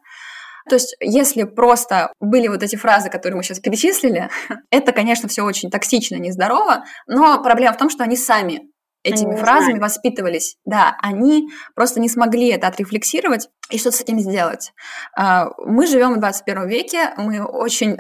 то 0.67 0.75
есть, 0.75 0.95
если 0.99 1.43
просто 1.43 2.11
были 2.19 2.47
вот 2.47 2.63
эти 2.63 2.75
фразы, 2.75 3.09
которые 3.09 3.37
мы 3.37 3.43
сейчас 3.43 3.59
перечислили, 3.59 4.29
это, 4.71 4.91
конечно, 4.91 5.29
все 5.29 5.43
очень 5.43 5.69
токсично, 5.69 6.15
нездорово, 6.15 6.83
но 7.07 7.41
проблема 7.41 7.73
в 7.73 7.77
том, 7.77 7.89
что 7.89 8.03
они 8.03 8.17
сами 8.17 8.61
этими 9.05 9.31
они 9.31 9.41
фразами 9.41 9.79
воспитывались. 9.79 10.57
Да, 10.65 10.97
они 11.01 11.49
просто 11.75 11.99
не 11.99 12.09
смогли 12.09 12.49
это 12.49 12.67
отрефлексировать 12.67 13.49
и 13.69 13.77
что-то 13.77 13.97
с 13.97 14.01
этим 14.01 14.19
сделать. 14.19 14.73
А, 15.15 15.49
мы 15.57 15.87
живем 15.87 16.15
в 16.15 16.19
21 16.19 16.67
веке, 16.67 17.13
мы 17.17 17.43
очень 17.43 17.97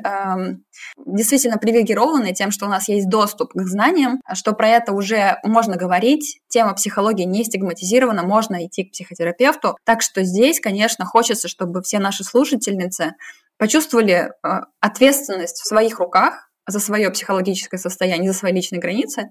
действительно 1.05 1.57
привилегированы 1.57 2.33
тем, 2.33 2.51
что 2.51 2.65
у 2.65 2.69
нас 2.69 2.87
есть 2.89 3.09
доступ 3.09 3.53
к 3.53 3.61
знаниям, 3.61 4.19
что 4.33 4.53
про 4.53 4.67
это 4.69 4.91
уже 4.93 5.39
можно 5.43 5.75
говорить, 5.75 6.39
тема 6.47 6.73
психологии 6.73 7.23
не 7.23 7.43
стигматизирована, 7.43 8.23
можно 8.23 8.65
идти 8.65 8.83
к 8.83 8.91
психотерапевту. 8.91 9.77
Так 9.85 10.01
что 10.01 10.23
здесь, 10.23 10.59
конечно, 10.59 11.05
хочется, 11.05 11.47
чтобы 11.47 11.81
все 11.81 11.99
наши 11.99 12.23
слушательницы 12.23 13.15
почувствовали 13.57 14.31
а, 14.43 14.65
ответственность 14.79 15.61
в 15.61 15.67
своих 15.67 15.99
руках 15.99 16.49
за 16.67 16.79
свое 16.79 17.09
психологическое 17.11 17.77
состояние, 17.77 18.31
за 18.31 18.37
свои 18.37 18.53
личные 18.53 18.79
границы, 18.79 19.29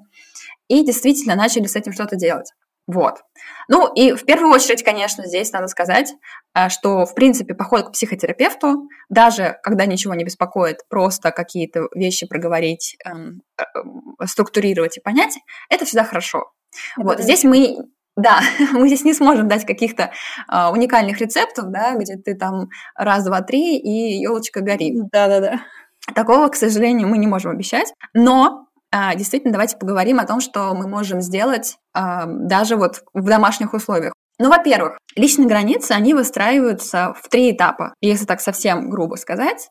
и 0.68 0.84
действительно 0.84 1.34
начали 1.34 1.66
с 1.66 1.76
этим 1.76 1.92
что-то 1.92 2.16
делать. 2.16 2.52
Вот. 2.86 3.14
Ну 3.68 3.90
и 3.94 4.12
в 4.12 4.24
первую 4.26 4.52
очередь, 4.52 4.82
конечно, 4.82 5.26
здесь 5.26 5.52
надо 5.52 5.68
сказать, 5.68 6.14
э, 6.54 6.68
что, 6.68 7.06
в 7.06 7.14
принципе, 7.14 7.54
поход 7.54 7.88
к 7.88 7.92
психотерапевту, 7.92 8.88
даже 9.08 9.58
когда 9.62 9.86
ничего 9.86 10.14
не 10.14 10.24
беспокоит, 10.24 10.86
просто 10.88 11.30
какие-то 11.30 11.88
вещи 11.94 12.26
проговорить, 12.26 12.96
эм, 13.06 13.40
э, 13.58 14.26
структурировать 14.26 14.98
и 14.98 15.00
понять, 15.00 15.38
это 15.70 15.86
всегда 15.86 16.04
хорошо. 16.04 16.52
Это 16.98 17.06
вот 17.06 17.20
здесь 17.20 17.44
мы 17.44 17.76
да, 18.16 18.40
мы 18.72 18.88
здесь 18.88 19.04
не 19.04 19.14
сможем 19.14 19.48
дать 19.48 19.64
каких-то 19.64 20.12
а, 20.46 20.70
уникальных 20.70 21.18
рецептов, 21.20 21.70
да, 21.70 21.96
где 21.96 22.16
ты 22.16 22.36
там 22.36 22.68
раз, 22.94 23.24
два, 23.24 23.40
три 23.40 23.76
и 23.76 24.20
елочка 24.20 24.60
горит. 24.60 25.08
Да-да-да. 25.10 25.60
Такого, 26.14 26.48
к 26.48 26.56
сожалению, 26.56 27.08
мы 27.08 27.18
не 27.18 27.26
можем 27.26 27.52
обещать. 27.52 27.92
Но 28.12 28.66
а, 28.92 29.14
действительно, 29.14 29.52
давайте 29.52 29.76
поговорим 29.76 30.20
о 30.20 30.26
том, 30.26 30.40
что 30.40 30.74
мы 30.74 30.86
можем 30.86 31.20
сделать 31.20 31.78
а, 31.94 32.26
даже 32.26 32.76
вот 32.76 33.02
в 33.12 33.24
домашних 33.24 33.72
условиях. 33.74 34.12
Ну, 34.38 34.48
во-первых, 34.48 34.98
личные 35.16 35.48
границы, 35.48 35.92
они 35.92 36.12
выстраиваются 36.12 37.14
в 37.20 37.28
три 37.28 37.52
этапа, 37.52 37.94
если 38.00 38.24
так 38.24 38.40
совсем 38.40 38.90
грубо 38.90 39.14
сказать. 39.16 39.70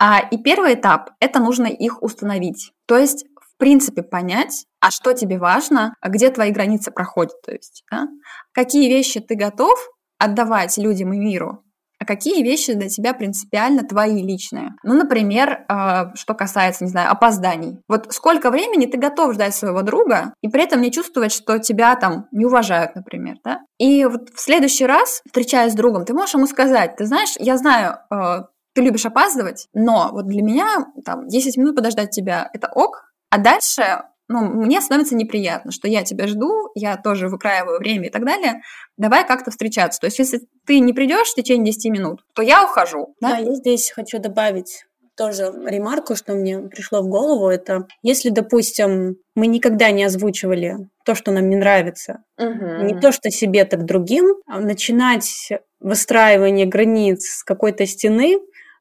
А, 0.00 0.20
и 0.20 0.38
первый 0.38 0.74
этап– 0.74 1.10
это 1.20 1.40
нужно 1.40 1.66
их 1.66 2.02
установить. 2.02 2.72
То 2.86 2.96
есть, 2.96 3.26
в 3.40 3.56
принципе, 3.58 4.02
понять, 4.02 4.66
а 4.80 4.90
что 4.90 5.12
тебе 5.12 5.38
важно, 5.38 5.94
а 6.00 6.08
где 6.08 6.30
твои 6.30 6.52
границы 6.52 6.92
проходят, 6.92 7.40
то 7.42 7.52
есть, 7.52 7.82
да? 7.90 8.06
какие 8.52 8.88
вещи 8.88 9.20
ты 9.20 9.34
готов 9.34 9.78
отдавать 10.18 10.78
людям 10.78 11.12
и 11.12 11.18
миру, 11.18 11.64
какие 12.08 12.42
вещи 12.42 12.72
для 12.72 12.88
тебя 12.88 13.12
принципиально 13.12 13.84
твои 13.84 14.22
личные? 14.22 14.70
Ну, 14.82 14.94
например, 14.94 15.66
э, 15.68 16.14
что 16.14 16.32
касается, 16.32 16.84
не 16.84 16.90
знаю, 16.90 17.12
опозданий. 17.12 17.78
Вот 17.86 18.06
сколько 18.14 18.50
времени 18.50 18.86
ты 18.86 18.96
готов 18.96 19.34
ждать 19.34 19.54
своего 19.54 19.82
друга 19.82 20.32
и 20.40 20.48
при 20.48 20.62
этом 20.62 20.80
не 20.80 20.90
чувствовать, 20.90 21.32
что 21.32 21.58
тебя 21.58 21.94
там 21.96 22.26
не 22.32 22.46
уважают, 22.46 22.94
например, 22.94 23.36
да? 23.44 23.60
И 23.78 24.06
вот 24.06 24.30
в 24.34 24.40
следующий 24.40 24.86
раз, 24.86 25.20
встречаясь 25.26 25.72
с 25.72 25.76
другом, 25.76 26.06
ты 26.06 26.14
можешь 26.14 26.34
ему 26.34 26.46
сказать, 26.46 26.96
ты 26.96 27.04
знаешь, 27.04 27.34
я 27.38 27.58
знаю, 27.58 27.98
э, 28.10 28.44
ты 28.74 28.80
любишь 28.80 29.04
опаздывать, 29.04 29.68
но 29.74 30.08
вот 30.10 30.26
для 30.26 30.42
меня 30.42 30.86
там 31.04 31.28
10 31.28 31.58
минут 31.58 31.76
подождать 31.76 32.10
тебя– 32.10 32.48
это 32.54 32.70
ок, 32.74 33.04
а 33.28 33.36
дальше 33.36 34.04
ну, 34.28 34.40
мне 34.40 34.80
становится 34.80 35.16
неприятно, 35.16 35.72
что 35.72 35.88
я 35.88 36.04
тебя 36.04 36.26
жду, 36.26 36.70
я 36.74 36.96
тоже 36.96 37.28
выкраиваю 37.28 37.78
время 37.78 38.08
и 38.08 38.10
так 38.10 38.24
далее. 38.24 38.62
Давай 38.96 39.26
как-то 39.26 39.50
встречаться. 39.50 40.00
То 40.00 40.06
есть, 40.06 40.18
если 40.18 40.40
ты 40.66 40.80
не 40.80 40.92
придешь 40.92 41.28
в 41.28 41.34
течение 41.34 41.72
10 41.72 41.90
минут, 41.90 42.24
то 42.34 42.42
я 42.42 42.64
ухожу. 42.64 43.14
Да, 43.20 43.30
да 43.30 43.38
я 43.38 43.54
здесь 43.54 43.90
хочу 43.90 44.18
добавить 44.18 44.84
тоже 45.16 45.52
ремарку, 45.66 46.14
что 46.14 46.34
мне 46.34 46.60
пришло 46.60 47.02
в 47.02 47.08
голову, 47.08 47.48
это 47.48 47.88
если, 48.02 48.30
допустим, 48.30 49.16
мы 49.34 49.48
никогда 49.48 49.90
не 49.90 50.04
озвучивали 50.04 50.88
то, 51.04 51.16
что 51.16 51.32
нам 51.32 51.50
не 51.50 51.56
нравится, 51.56 52.22
угу. 52.38 52.84
не 52.84 52.98
то, 53.00 53.10
что 53.10 53.28
себе, 53.28 53.64
так 53.64 53.84
другим, 53.84 54.36
а 54.46 54.60
начинать 54.60 55.50
выстраивание 55.80 56.66
границ 56.66 57.24
с 57.24 57.42
какой-то 57.42 57.84
стены, 57.84 58.38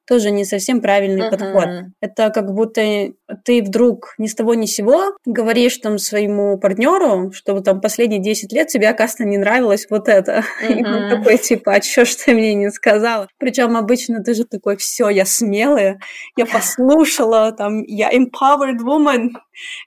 тоже 0.07 0.31
не 0.31 0.45
совсем 0.45 0.79
правильный 0.79 1.27
uh-huh. 1.27 1.31
подход. 1.31 1.67
Это 1.99 2.29
как 2.29 2.53
будто 2.53 3.11
ты 3.43 3.61
вдруг 3.61 4.13
ни 4.17 4.27
с 4.27 4.35
того 4.35 4.53
ни 4.53 4.65
сего 4.65 5.17
говоришь 5.25 5.77
там 5.77 5.97
своему 5.97 6.57
партнеру, 6.57 7.31
что 7.33 7.59
там 7.61 7.81
последние 7.81 8.21
10 8.21 8.53
лет 8.53 8.67
тебе, 8.67 8.89
оказывается, 8.89 9.25
не 9.25 9.37
нравилось 9.37 9.87
вот 9.89 10.07
это. 10.07 10.43
Uh-huh. 10.61 10.73
И 10.79 10.85
он 10.85 11.09
такой, 11.09 11.37
типа, 11.37 11.73
а 11.75 11.81
что 11.81 12.05
ж 12.05 12.15
ты 12.15 12.33
мне 12.33 12.53
не 12.53 12.71
сказала? 12.71 13.27
Причем 13.37 13.75
обычно 13.75 14.23
ты 14.23 14.33
же 14.33 14.45
такой, 14.45 14.77
все, 14.77 15.09
я 15.09 15.25
смелая, 15.25 15.99
я 16.35 16.45
послушала, 16.51 17.51
там, 17.51 17.83
я 17.83 18.11
empowered 18.11 18.79
woman, 18.83 19.29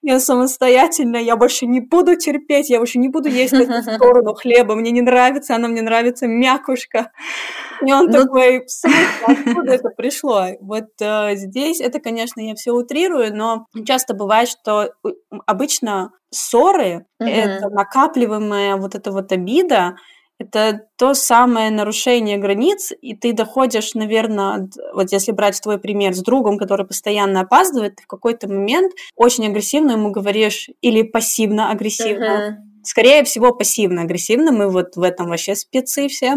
я 0.03 0.21
самостоятельная, 0.21 1.23
я 1.23 1.37
больше 1.37 1.67
не 1.67 1.81
буду 1.81 2.17
терпеть, 2.17 2.71
я 2.71 2.79
больше 2.79 2.99
не 2.99 3.09
буду 3.09 3.29
есть 3.29 3.53
эту 3.53 3.83
сторону 3.95 4.35
хлеба, 4.35 4.75
мне 4.75 4.91
не 4.91 5.03
нравится, 5.03 5.55
она 5.55 5.69
мне 5.69 5.83
нравится 5.83 6.27
мякушка. 6.27 7.11
И 7.87 7.93
он 7.93 8.07
ну... 8.07 8.13
такой, 8.13 8.67
откуда 9.27 9.73
это 9.73 9.89
пришло? 9.97 10.47
Вот 10.61 10.89
э, 11.01 11.37
здесь 11.37 11.81
это, 11.81 12.01
конечно, 12.01 12.41
я 12.41 12.55
все 12.55 12.73
утрирую, 12.73 13.30
но 13.33 13.67
часто 13.85 14.15
бывает, 14.15 14.49
что 14.49 14.93
обычно 15.47 16.13
ссоры, 16.31 17.07
угу. 17.19 17.29
это 17.29 17.69
накапливаемая 17.69 18.77
вот 18.77 18.95
эта 18.95 19.11
вот 19.11 19.33
обида, 19.33 19.97
это 20.41 20.87
то 20.97 21.13
самое 21.13 21.71
нарушение 21.71 22.39
границ, 22.39 22.93
и 23.03 23.15
ты 23.15 23.35
доходишь, 23.35 23.93
наверное, 23.95 24.71
вот 24.95 25.13
если 25.13 25.33
брать 25.33 25.61
твой 25.61 25.79
пример 25.79 26.15
с 26.15 26.23
другом, 26.23 26.57
который 26.57 26.87
постоянно 26.87 27.43
опаздывает, 27.43 27.97
ты 27.97 28.05
в 28.05 28.07
какой-то 28.07 28.49
момент 28.49 28.95
очень 29.17 29.47
агрессивно 29.47 29.93
ему 29.93 30.11
говоришь 30.11 30.71
или 30.81 31.03
пассивно-агрессивно. 31.03 32.25
Uh-huh. 32.25 32.83
Скорее 32.85 33.23
всего, 33.25 33.53
пассивно-агрессивно. 33.53 34.51
Мы 34.51 34.71
вот 34.71 34.97
в 34.97 35.03
этом 35.03 35.29
вообще 35.29 35.55
спецы 35.55 36.09
все. 36.09 36.37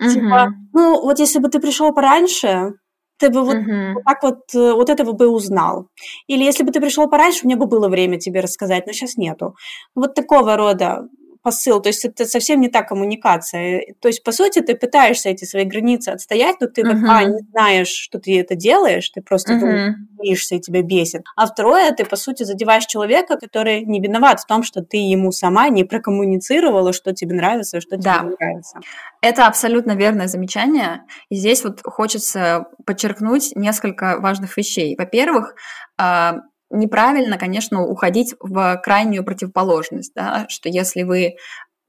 Uh-huh. 0.00 0.10
Типа, 0.10 0.48
ну, 0.72 1.02
вот 1.02 1.18
если 1.18 1.38
бы 1.38 1.50
ты 1.50 1.60
пришел 1.60 1.92
пораньше, 1.92 2.72
ты 3.18 3.30
бы 3.30 3.42
вот, 3.42 3.56
uh-huh. 3.56 3.94
вот 3.94 4.04
так 4.04 4.22
вот, 4.22 4.54
э, 4.54 4.72
вот 4.72 4.88
этого 4.88 5.12
бы 5.12 5.28
узнал. 5.28 5.88
Или 6.28 6.44
если 6.44 6.64
бы 6.64 6.72
ты 6.72 6.80
пришел 6.80 7.08
пораньше, 7.08 7.40
у 7.44 7.48
меня 7.48 7.56
бы 7.56 7.66
было 7.66 7.88
время 7.88 8.18
тебе 8.18 8.40
рассказать, 8.40 8.86
но 8.86 8.92
сейчас 8.92 9.16
нету. 9.16 9.56
Вот 9.94 10.14
такого 10.14 10.56
рода 10.56 11.08
посыл, 11.42 11.80
то 11.80 11.88
есть 11.88 12.04
это 12.04 12.24
совсем 12.26 12.60
не 12.60 12.68
та 12.68 12.82
коммуникация. 12.82 13.94
То 14.00 14.08
есть, 14.08 14.22
по 14.22 14.32
сути, 14.32 14.60
ты 14.60 14.74
пытаешься 14.74 15.28
эти 15.28 15.44
свои 15.44 15.64
границы 15.64 16.10
отстоять, 16.10 16.56
но 16.60 16.66
ты, 16.66 16.82
uh-huh. 16.82 17.06
а, 17.08 17.24
не 17.24 17.40
знаешь, 17.50 17.88
что 17.88 18.18
ты 18.18 18.38
это 18.38 18.54
делаешь, 18.54 19.08
ты 19.10 19.22
просто 19.22 19.54
uh-huh. 19.54 19.92
боишься 20.16 20.56
и 20.56 20.60
тебя 20.60 20.82
бесит. 20.82 21.22
А 21.36 21.46
второе, 21.46 21.92
ты, 21.92 22.04
по 22.04 22.16
сути, 22.16 22.42
задеваешь 22.42 22.86
человека, 22.86 23.36
который 23.36 23.84
не 23.84 24.00
виноват 24.00 24.40
в 24.40 24.46
том, 24.46 24.62
что 24.62 24.82
ты 24.82 24.96
ему 24.96 25.32
сама 25.32 25.68
не 25.68 25.84
прокоммуницировала, 25.84 26.92
что 26.92 27.12
тебе 27.12 27.34
нравится, 27.34 27.80
что 27.80 27.96
да. 27.96 28.18
тебе 28.18 28.30
не 28.30 28.36
нравится. 28.38 28.80
Это 29.20 29.46
абсолютно 29.46 29.92
верное 29.92 30.28
замечание. 30.28 31.02
И 31.28 31.36
здесь 31.36 31.64
вот 31.64 31.80
хочется 31.82 32.66
подчеркнуть 32.84 33.52
несколько 33.56 34.18
важных 34.20 34.56
вещей. 34.56 34.94
Во-первых, 34.96 35.54
а, 35.96 36.42
неправильно, 36.70 37.38
конечно, 37.38 37.82
уходить 37.82 38.34
в 38.40 38.80
крайнюю 38.82 39.24
противоположность, 39.24 40.12
да, 40.14 40.46
что 40.48 40.68
если 40.68 41.02
вы 41.02 41.36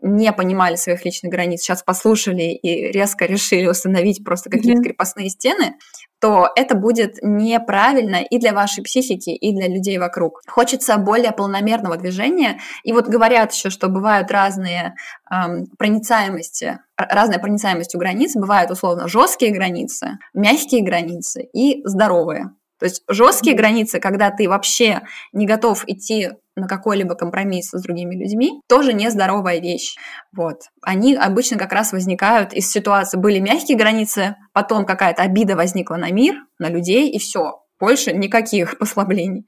не 0.02 0.32
понимали 0.32 0.76
своих 0.76 1.04
личных 1.04 1.32
границ, 1.32 1.62
сейчас 1.62 1.84
послушали 1.84 2.54
и 2.54 2.92
резко 2.92 3.26
решили 3.26 3.68
установить 3.68 4.24
просто 4.24 4.50
какие-то 4.50 4.80
mm-hmm. 4.80 4.84
крепостные 4.84 5.30
стены, 5.30 5.76
то 6.22 6.50
это 6.56 6.76
будет 6.76 7.16
неправильно 7.22 8.18
и 8.18 8.40
для 8.40 8.54
вашей 8.54 8.84
психики, 8.84 9.30
и 9.30 9.54
для 9.54 9.68
людей 9.68 9.98
вокруг. 9.98 10.42
Хочется 10.48 10.98
более 10.98 11.32
полномерного 11.32 11.98
движения. 11.98 12.60
И 12.84 12.94
вот 12.94 13.08
говорят 13.08 13.54
еще, 13.54 13.70
что 13.70 13.88
бывают 13.88 14.32
разные 14.32 14.96
эм, 15.32 15.68
проницаемости, 15.78 16.80
разная 16.98 17.40
проницаемость 17.40 17.96
у 17.96 18.00
границ. 18.00 18.36
Бывают 18.36 18.72
условно 18.72 19.08
жесткие 19.08 19.54
границы, 19.54 20.18
мягкие 20.34 20.84
границы 20.84 21.44
и 21.54 21.82
здоровые. 21.86 22.52
То 22.80 22.86
есть 22.86 23.04
жесткие 23.08 23.56
границы, 23.56 24.00
когда 24.00 24.32
ты 24.32 24.48
вообще 24.48 25.02
не 25.34 25.46
готов 25.46 25.84
идти 25.88 26.30
на 26.56 26.68
какой-либо 26.68 27.16
компромисс 27.16 27.70
с 27.72 27.82
другими 27.82 28.16
людьми, 28.16 28.62
тоже 28.68 28.94
нездоровая 28.94 29.60
вещь. 29.60 29.96
Вот. 30.36 30.62
Они 30.82 31.16
обычно 31.16 31.58
как 31.58 31.74
раз 31.74 31.92
возникают 31.92 32.54
из 32.54 32.70
ситуации, 32.72 33.18
были 33.18 33.40
мягкие 33.40 33.78
границы, 33.78 34.36
потом 34.54 34.86
какая-то 34.86 35.24
обида 35.24 35.56
возникла 35.56 35.96
на 35.96 36.12
мир, 36.12 36.36
на 36.58 36.70
людей, 36.70 37.10
и 37.10 37.20
все. 37.20 37.64
Больше 37.80 38.14
никаких 38.14 38.78
послаблений. 38.80 39.46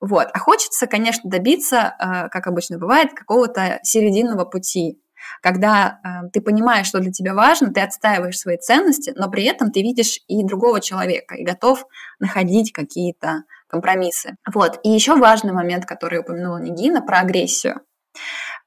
Вот. 0.00 0.28
А 0.32 0.38
хочется, 0.38 0.86
конечно, 0.86 1.28
добиться, 1.30 1.94
э, 1.98 2.28
как 2.28 2.46
обычно 2.46 2.78
бывает, 2.78 3.12
какого-то 3.14 3.80
серединного 3.82 4.44
пути, 4.44 5.00
когда 5.42 5.98
э, 6.02 6.28
ты 6.32 6.40
понимаешь, 6.40 6.86
что 6.86 7.00
для 7.00 7.12
тебя 7.12 7.34
важно, 7.34 7.72
ты 7.72 7.80
отстаиваешь 7.80 8.38
свои 8.38 8.56
ценности, 8.56 9.12
но 9.16 9.30
при 9.30 9.44
этом 9.44 9.70
ты 9.70 9.82
видишь 9.82 10.20
и 10.28 10.44
другого 10.44 10.80
человека 10.80 11.34
и 11.34 11.44
готов 11.44 11.84
находить 12.18 12.72
какие-то 12.72 13.44
компромиссы. 13.68 14.36
Вот. 14.52 14.80
И 14.82 14.90
еще 14.90 15.16
важный 15.16 15.52
момент, 15.52 15.86
который 15.86 16.20
упомянула 16.20 16.58
Нигина, 16.58 17.02
про 17.02 17.20
агрессию. 17.20 17.80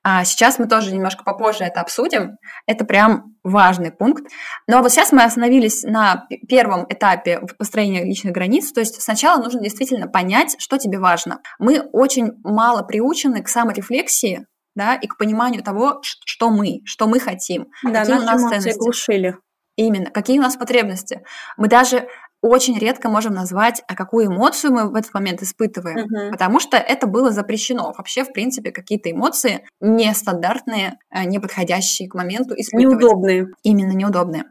А 0.01 0.23
сейчас 0.23 0.59
мы 0.59 0.67
тоже 0.67 0.93
немножко 0.93 1.23
попозже 1.23 1.65
это 1.65 1.81
обсудим. 1.81 2.37
Это 2.65 2.85
прям 2.85 3.35
важный 3.43 3.91
пункт. 3.91 4.23
Но 4.67 4.81
вот 4.81 4.91
сейчас 4.91 5.11
мы 5.11 5.23
остановились 5.23 5.83
на 5.83 6.27
первом 6.47 6.85
этапе 6.87 7.41
построения 7.57 8.05
личных 8.05 8.33
границ. 8.33 8.71
То 8.71 8.79
есть 8.79 9.01
сначала 9.01 9.41
нужно 9.41 9.61
действительно 9.61 10.07
понять, 10.07 10.55
что 10.59 10.77
тебе 10.77 10.99
важно. 10.99 11.39
Мы 11.57 11.81
очень 11.81 12.31
мало 12.43 12.83
приучены 12.83 13.43
к 13.43 13.49
саморефлексии, 13.49 14.45
да, 14.79 14.95
и 14.95 15.07
к 15.07 15.17
пониманию 15.17 15.62
того, 15.62 16.00
что 16.01 16.50
мы, 16.50 16.79
что 16.86 17.05
мы 17.07 17.19
хотим, 17.19 17.67
да, 17.83 18.00
какие 18.00 18.15
у 18.15 18.21
нас 18.21 18.41
ценности. 18.41 18.79
глушили. 18.79 19.38
Именно, 19.75 20.09
какие 20.09 20.39
у 20.39 20.41
нас 20.41 20.55
потребности. 20.55 21.21
Мы 21.57 21.67
даже 21.67 22.07
очень 22.41 22.77
редко 22.79 23.09
можем 23.09 23.33
назвать, 23.33 23.81
а 23.88 23.95
какую 23.95 24.27
эмоцию 24.27 24.74
мы 24.74 24.89
в 24.89 24.95
этот 24.95 25.13
момент 25.13 25.41
испытываем, 25.41 25.98
uh-huh. 25.98 26.31
потому 26.31 26.62
что 26.62 26.77
это 26.77 27.05
было 27.07 27.31
запрещено. 27.31 27.93
Вообще, 27.98 28.24
в 28.24 28.31
принципе, 28.31 28.71
какие-то 28.71 29.12
эмоции 29.12 29.67
нестандартные, 29.81 30.98
э, 31.13 31.25
не 31.25 31.39
подходящие 31.39 32.09
к 32.09 32.15
моменту 32.15 32.53
испытывать. 32.55 33.01
Неудобные. 33.01 33.48
Именно 33.63 33.91
неудобные. 33.91 34.45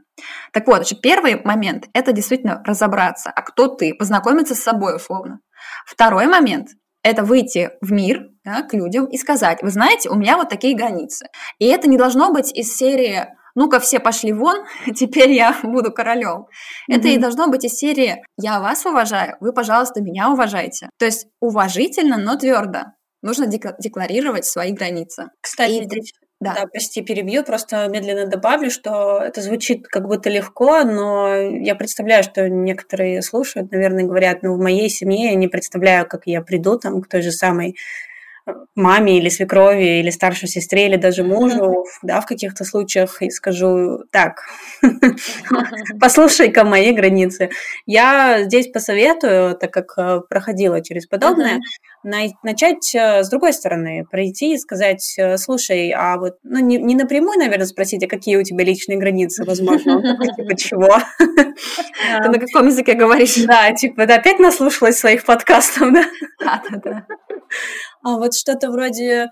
Так 0.53 0.67
вот, 0.67 0.77
значит, 0.77 1.01
первый 1.01 1.43
момент– 1.43 1.87
это 1.95 2.13
действительно 2.13 2.63
разобраться, 2.67 3.31
а 3.35 3.41
кто 3.41 3.69
ты, 3.69 3.95
познакомиться 3.95 4.55
с 4.55 4.61
собой 4.61 4.97
условно. 4.97 5.41
Второй 5.87 6.27
момент– 6.27 6.69
это 7.03 7.23
выйти 7.25 7.71
в 7.81 7.93
мир, 7.93 8.29
да, 8.45 8.63
к 8.63 8.75
людям 8.75 9.07
и 9.07 9.17
сказать, 9.17 9.63
вы 9.63 9.71
знаете, 9.71 10.11
у 10.11 10.15
меня 10.15 10.37
вот 10.37 10.49
такие 10.49 10.77
границы. 10.77 11.27
И 11.59 11.67
это 11.67 11.89
не 11.89 11.97
должно 11.97 12.33
быть 12.33 12.53
из 12.57 12.77
серии 12.77 13.27
ну-ка 13.55 13.81
все 13.81 13.99
пошли 13.99 14.33
вон, 14.33 14.65
теперь 14.95 15.33
я 15.33 15.59
буду 15.65 15.93
королем. 15.93 16.47
Mm-hmm. 16.47 16.97
Это 16.97 17.09
и 17.09 17.19
должно 17.19 17.49
быть 17.49 17.65
из 17.65 17.73
серии 17.73 18.23
«я 18.37 18.61
вас 18.61 18.87
уважаю, 18.87 19.37
вы, 19.41 19.53
пожалуйста, 19.53 20.01
меня 20.01 20.31
уважайте». 20.31 20.91
То 20.97 21.07
есть 21.07 21.27
уважительно, 21.41 22.19
но 22.19 22.37
твердо. 22.37 22.93
Нужно 23.21 23.47
декларировать 23.47 24.45
свои 24.45 24.73
границы. 24.73 25.31
Кстати, 25.41 25.73
и... 25.73 26.03
да. 26.41 26.55
да, 26.55 26.67
прости, 26.67 27.03
перебью, 27.03 27.43
просто 27.43 27.89
медленно 27.89 28.27
добавлю, 28.27 28.71
что 28.71 29.21
это 29.21 29.41
звучит 29.41 29.89
как 29.89 30.07
будто 30.07 30.31
легко, 30.31 30.85
но 30.85 31.35
я 31.35 31.75
представляю, 31.75 32.23
что 32.23 32.49
некоторые 32.49 33.23
слушают, 33.23 33.73
наверное, 33.73 34.05
говорят, 34.05 34.43
ну, 34.43 34.55
в 34.55 34.59
моей 34.59 34.89
семье 34.89 35.31
я 35.31 35.35
не 35.35 35.49
представляю, 35.49 36.07
как 36.07 36.23
я 36.27 36.41
приду 36.41 36.79
там 36.79 37.03
к 37.03 37.09
той 37.09 37.23
же 37.23 37.33
самой 37.33 37.75
маме 38.75 39.19
или 39.19 39.29
свекрови, 39.29 40.01
или 40.01 40.11
старшей 40.11 40.49
сестре, 40.49 40.87
или 40.87 40.97
даже 40.97 41.25
мужу, 41.25 41.85
да, 42.03 42.21
в 42.21 42.27
каких-то 42.27 42.65
случаях, 42.65 43.21
и 43.23 43.31
скажу, 43.31 44.05
так, 44.11 44.43
послушай-ка 46.01 46.65
мои 46.65 46.93
границы. 46.93 47.51
Я 47.87 48.45
здесь 48.45 48.69
посоветую, 48.69 49.55
так 49.57 49.73
как 49.73 49.95
э, 49.99 50.21
проходила 50.29 50.83
через 50.83 51.07
подобное, 51.07 51.61
начать 52.03 52.95
э, 52.95 53.23
с 53.23 53.29
другой 53.29 53.53
стороны, 53.53 54.05
пройти 54.11 54.55
и 54.55 54.59
сказать, 54.59 55.15
э, 55.19 55.37
слушай, 55.37 55.91
а 55.91 56.17
вот, 56.17 56.35
ну, 56.43 56.59
не, 56.61 56.79
не 56.79 56.95
напрямую, 56.95 57.39
наверное, 57.39 57.67
спросить, 57.67 58.03
а 58.05 58.09
какие 58.09 58.37
у 58.37 58.43
тебя 58.43 58.65
личные 58.65 58.99
границы, 58.99 59.45
возможно, 59.45 60.01
типа 60.37 60.57
чего. 60.57 60.97
Ты 61.19 62.29
на 62.29 62.39
каком 62.39 62.67
языке 62.67 62.95
говоришь? 62.95 63.37
Да, 63.47 63.73
типа, 63.73 64.07
да, 64.07 64.17
опять 64.17 64.39
наслушалась 64.39 64.99
своих 64.99 65.25
подкастов, 65.25 65.93
да? 65.93 66.05
Да, 66.41 66.63
да, 66.71 66.81
да. 66.85 67.07
А 68.03 68.17
вот 68.17 68.35
что-то 68.35 68.71
вроде 68.71 69.29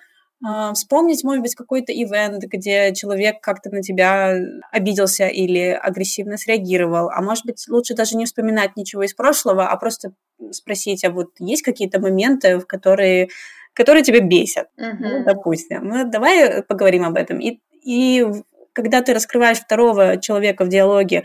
вспомнить, 0.74 1.24
может 1.24 1.42
быть, 1.42 1.54
какой-то 1.54 1.92
ивент, 1.92 2.42
где 2.44 2.92
человек 2.94 3.40
как-то 3.40 3.70
на 3.70 3.82
тебя 3.82 4.36
обиделся 4.70 5.26
или 5.28 5.70
агрессивно 5.70 6.36
среагировал, 6.36 7.08
а 7.08 7.22
может 7.22 7.46
быть, 7.46 7.64
лучше 7.68 7.94
даже 7.94 8.16
не 8.16 8.26
вспоминать 8.26 8.76
ничего 8.76 9.02
из 9.02 9.14
прошлого, 9.14 9.68
а 9.68 9.76
просто 9.76 10.12
спросить, 10.50 11.04
а 11.04 11.10
вот 11.10 11.30
есть 11.38 11.62
какие-то 11.62 12.00
моменты, 12.00 12.58
в 12.58 12.66
которые, 12.66 13.28
которые 13.72 14.02
тебя 14.02 14.20
бесят, 14.20 14.68
uh-huh. 14.78 14.96
ну, 15.00 15.24
допустим. 15.24 15.88
Ну, 15.88 16.10
давай 16.10 16.62
поговорим 16.62 17.04
об 17.04 17.16
этом. 17.16 17.40
И, 17.40 17.60
и 17.82 18.26
когда 18.72 19.00
ты 19.00 19.14
раскрываешь 19.14 19.58
второго 19.58 20.18
человека 20.18 20.64
в 20.64 20.68
диалоге, 20.68 21.24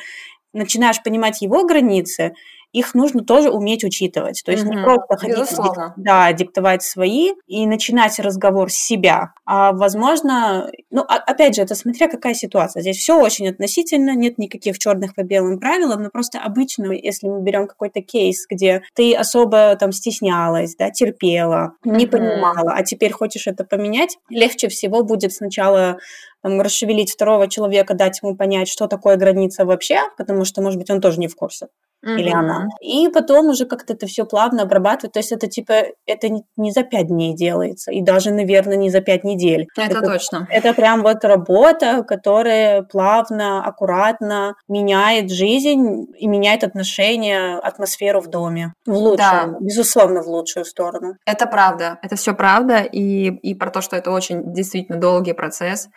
начинаешь 0.53 1.03
понимать 1.03 1.41
его 1.41 1.65
границы, 1.65 2.33
их 2.71 2.93
нужно 2.93 3.23
тоже 3.23 3.49
уметь 3.49 3.83
учитывать. 3.83 4.41
То 4.45 4.51
есть 4.51 4.63
угу. 4.63 4.73
не 4.73 4.83
просто 4.83 5.17
ходить, 5.17 5.57
да, 5.97 6.31
диктовать 6.33 6.83
свои 6.83 7.31
и 7.47 7.65
начинать 7.67 8.19
разговор 8.19 8.69
с 8.69 8.75
себя. 8.75 9.33
А 9.45 9.73
возможно, 9.73 10.71
ну, 10.89 11.01
а, 11.01 11.15
опять 11.15 11.55
же, 11.55 11.61
это 11.61 11.75
смотря 11.75 12.07
какая 12.07 12.33
ситуация. 12.33 12.81
Здесь 12.81 12.97
все 12.97 13.19
очень 13.19 13.49
относительно, 13.49 14.15
нет 14.15 14.37
никаких 14.37 14.79
черных 14.79 15.15
по 15.15 15.23
белым 15.23 15.59
правилам, 15.59 16.03
но 16.03 16.09
просто 16.09 16.39
обычно, 16.39 16.91
если 16.91 17.27
мы 17.27 17.41
берем 17.41 17.67
какой-то 17.67 18.01
кейс, 18.01 18.45
где 18.49 18.81
ты 18.95 19.13
особо 19.13 19.75
там 19.75 19.91
стеснялась, 19.91 20.75
да, 20.75 20.89
терпела, 20.91 21.73
не 21.83 22.05
угу. 22.05 22.11
понимала, 22.11 22.73
а 22.73 22.83
теперь 22.83 23.11
хочешь 23.11 23.47
это 23.47 23.63
поменять, 23.63 24.17
легче 24.29 24.69
всего 24.69 25.03
будет 25.03 25.33
сначала 25.33 25.97
там, 26.41 26.61
расшевелить 26.61 27.11
второго 27.11 27.47
человека, 27.47 27.93
дать 27.93 28.21
ему 28.21 28.35
понять, 28.35 28.67
что 28.67 28.87
такое 28.87 29.17
граница 29.17 29.65
вообще, 29.65 29.99
потому 30.17 30.45
что, 30.45 30.61
может 30.61 30.79
быть, 30.79 30.89
он 30.89 31.01
тоже 31.01 31.19
не 31.19 31.27
в 31.27 31.35
курсе 31.35 31.67
mm-hmm. 32.05 32.19
или 32.19 32.29
она. 32.29 32.67
И 32.81 33.09
потом 33.09 33.47
уже 33.47 33.65
как-то 33.65 33.93
это 33.93 34.07
все 34.07 34.25
плавно 34.25 34.63
обрабатывать. 34.63 35.13
То 35.13 35.19
есть 35.19 35.31
это 35.31 35.47
типа, 35.47 35.73
это 36.05 36.27
не 36.57 36.71
за 36.71 36.83
пять 36.83 37.07
дней 37.07 37.35
делается, 37.35 37.91
и 37.91 38.01
даже, 38.01 38.31
наверное, 38.31 38.77
не 38.77 38.89
за 38.89 39.01
пять 39.01 39.23
недель. 39.23 39.67
Это, 39.77 39.97
это 39.97 40.01
точно. 40.01 40.47
Это 40.49 40.73
прям 40.73 41.03
вот 41.03 41.23
работа, 41.23 42.03
которая 42.03 42.83
плавно, 42.83 43.63
аккуратно 43.63 44.55
меняет 44.67 45.31
жизнь 45.31 46.07
и 46.17 46.27
меняет 46.27 46.63
отношения, 46.63 47.57
атмосферу 47.57 48.21
в 48.21 48.27
доме. 48.27 48.73
В 48.85 48.93
лучшую, 48.93 49.17
да. 49.17 49.57
безусловно, 49.59 50.21
в 50.21 50.27
лучшую 50.27 50.65
сторону. 50.65 51.15
Это 51.25 51.45
правда, 51.45 51.99
это 52.01 52.15
все 52.15 52.33
правда, 52.33 52.79
и, 52.79 53.27
и 53.27 53.55
про 53.55 53.69
то, 53.69 53.81
что 53.81 53.95
это 53.95 54.11
очень 54.11 54.53
действительно 54.53 54.99
долгий 54.99 55.33
процесс. 55.33 55.87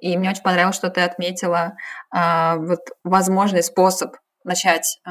И 0.00 0.16
мне 0.16 0.30
очень 0.30 0.42
понравилось, 0.42 0.76
что 0.76 0.90
ты 0.90 1.00
отметила 1.00 1.74
а, 2.10 2.56
вот 2.56 2.80
возможный 3.02 3.62
способ 3.62 4.14
начать 4.44 5.00
э, 5.06 5.10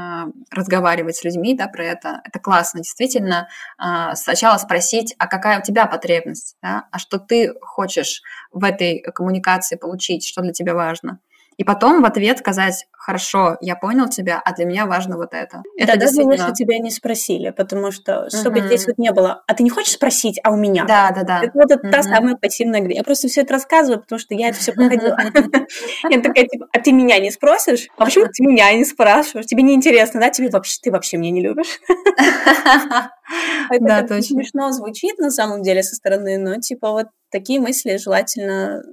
разговаривать 0.52 1.18
с 1.18 1.24
людьми 1.24 1.56
да, 1.56 1.68
про 1.68 1.86
это, 1.86 2.22
это 2.24 2.40
классно. 2.40 2.80
Действительно, 2.80 3.50
э, 3.78 4.16
сначала 4.16 4.58
спросить, 4.58 5.16
а 5.18 5.28
какая 5.28 5.60
у 5.60 5.64
тебя 5.64 5.86
потребность, 5.88 6.56
да, 6.62 6.88
а 6.92 7.00
что 7.00 7.20
ты 7.20 7.54
хочешь 7.62 8.22
в 8.52 8.64
этой 8.64 9.02
коммуникации 9.02 9.76
получить, 9.76 10.26
что 10.26 10.42
для 10.42 10.54
тебя 10.54 10.74
важно. 10.74 11.20
И 11.58 11.64
потом 11.64 12.02
в 12.02 12.06
ответ 12.06 12.40
сказать, 12.40 12.86
хорошо, 12.92 13.58
я 13.62 13.76
понял 13.76 14.08
тебя, 14.08 14.42
а 14.44 14.54
для 14.54 14.66
меня 14.66 14.86
важно 14.86 15.18
вот 15.18 15.34
это. 15.34 15.62
это 15.78 15.94
да, 15.94 15.98
действительно... 15.98 16.32
даже 16.32 16.44
если 16.44 16.64
тебя 16.64 16.80
не 16.80 16.92
спросили, 16.92 17.50
потому 17.52 17.92
что, 17.92 18.30
чтобы 18.30 18.60
uh-huh. 18.60 18.68
здесь 18.68 18.88
вот 18.88 18.98
не 18.98 19.12
было, 19.12 19.44
а 19.48 19.54
ты 19.54 19.64
не 19.64 19.70
хочешь 19.70 19.94
спросить, 19.94 20.40
а 20.44 20.52
у 20.52 20.56
меня? 20.56 20.86
Да, 20.86 21.12
да, 21.12 21.24
да. 21.24 21.44
Это 21.44 21.52
вот 21.54 21.72
uh-huh. 21.72 21.92
та 21.92 22.04
самая 22.04 22.36
пассивная 22.36 22.80
игра. 22.80 22.94
Я 22.94 23.04
просто 23.04 23.28
все 23.28 23.42
это 23.42 23.54
рассказываю, 23.54 24.02
потому 24.02 24.20
что 24.20 24.34
я 24.36 24.50
это 24.50 24.58
все 24.58 24.72
проходила. 24.72 25.18
Я 26.10 26.22
такая, 26.22 26.48
типа, 26.48 26.68
а 26.72 26.80
ты 26.80 26.92
меня 26.92 27.20
не 27.20 27.32
спросишь? 27.32 27.88
А 27.98 28.06
почему 28.06 28.26
ты 28.26 28.44
меня 28.44 28.74
не 28.74 28.86
спрашиваешь? 28.86 29.46
Тебе 29.46 29.64
не 29.64 29.74
интересно, 29.74 30.20
да? 30.20 30.30
Тебе 30.30 30.50
вообще, 30.50 30.78
ты 30.82 30.92
вообще 30.92 31.18
меня 31.18 31.32
не 31.32 31.42
любишь? 31.42 31.80
Это 33.70 33.86
да, 33.86 34.02
точно. 34.02 34.22
смешно 34.22 34.72
звучит 34.72 35.18
на 35.18 35.32
самом 35.32 35.62
деле 35.62 35.84
со 35.84 35.96
стороны, 35.96 36.38
но 36.38 36.60
типа 36.60 36.92
вот 36.92 37.08
такие 37.32 37.60
мысли 37.60 37.98
желательно 37.98 38.84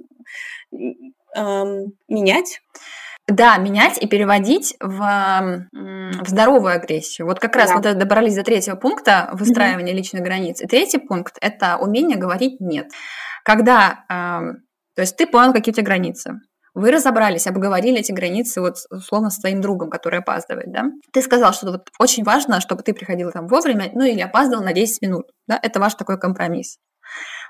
эм, 1.35 1.93
менять. 2.07 2.61
Да, 3.27 3.57
менять 3.57 3.97
и 4.01 4.07
переводить 4.07 4.75
в, 4.79 5.67
в 5.71 6.27
здоровую 6.27 6.73
агрессию. 6.73 7.27
Вот 7.27 7.39
как 7.39 7.55
раз 7.55 7.69
да. 7.69 7.75
мы 7.75 7.93
добрались 7.93 8.35
до 8.35 8.43
третьего 8.43 8.75
пункта 8.75 9.29
выстраивания 9.33 9.93
mm-hmm. 9.93 9.97
личных 9.97 10.23
границ. 10.23 10.61
И 10.61 10.67
третий 10.67 10.97
пункт– 10.97 11.37
это 11.41 11.77
умение 11.77 12.17
говорить 12.17 12.59
«нет». 12.59 12.91
Когда, 13.43 14.03
э, 14.09 14.53
то 14.95 15.01
есть 15.01 15.15
ты 15.15 15.27
понял, 15.27 15.53
какие 15.53 15.71
у 15.71 15.75
тебя 15.75 15.85
границы, 15.85 16.41
вы 16.73 16.91
разобрались, 16.91 17.47
обговорили 17.47 17.99
эти 17.99 18.11
границы 18.11 18.61
вот 18.61 18.77
условно 18.89 19.29
с 19.29 19.39
твоим 19.39 19.61
другом, 19.61 19.89
который 19.89 20.19
опаздывает, 20.19 20.71
да? 20.71 20.85
Ты 21.11 21.21
сказал, 21.21 21.53
что 21.53 21.71
вот 21.71 21.89
очень 21.99 22.23
важно, 22.23 22.61
чтобы 22.61 22.81
ты 22.81 22.93
приходил 22.93 23.31
там 23.31 23.47
вовремя, 23.47 23.89
ну 23.93 24.03
или 24.03 24.21
опаздывал 24.21 24.63
на 24.63 24.73
10 24.73 25.01
минут, 25.01 25.31
да? 25.47 25.59
Это 25.61 25.79
ваш 25.79 25.95
такой 25.95 26.17
компромисс. 26.17 26.77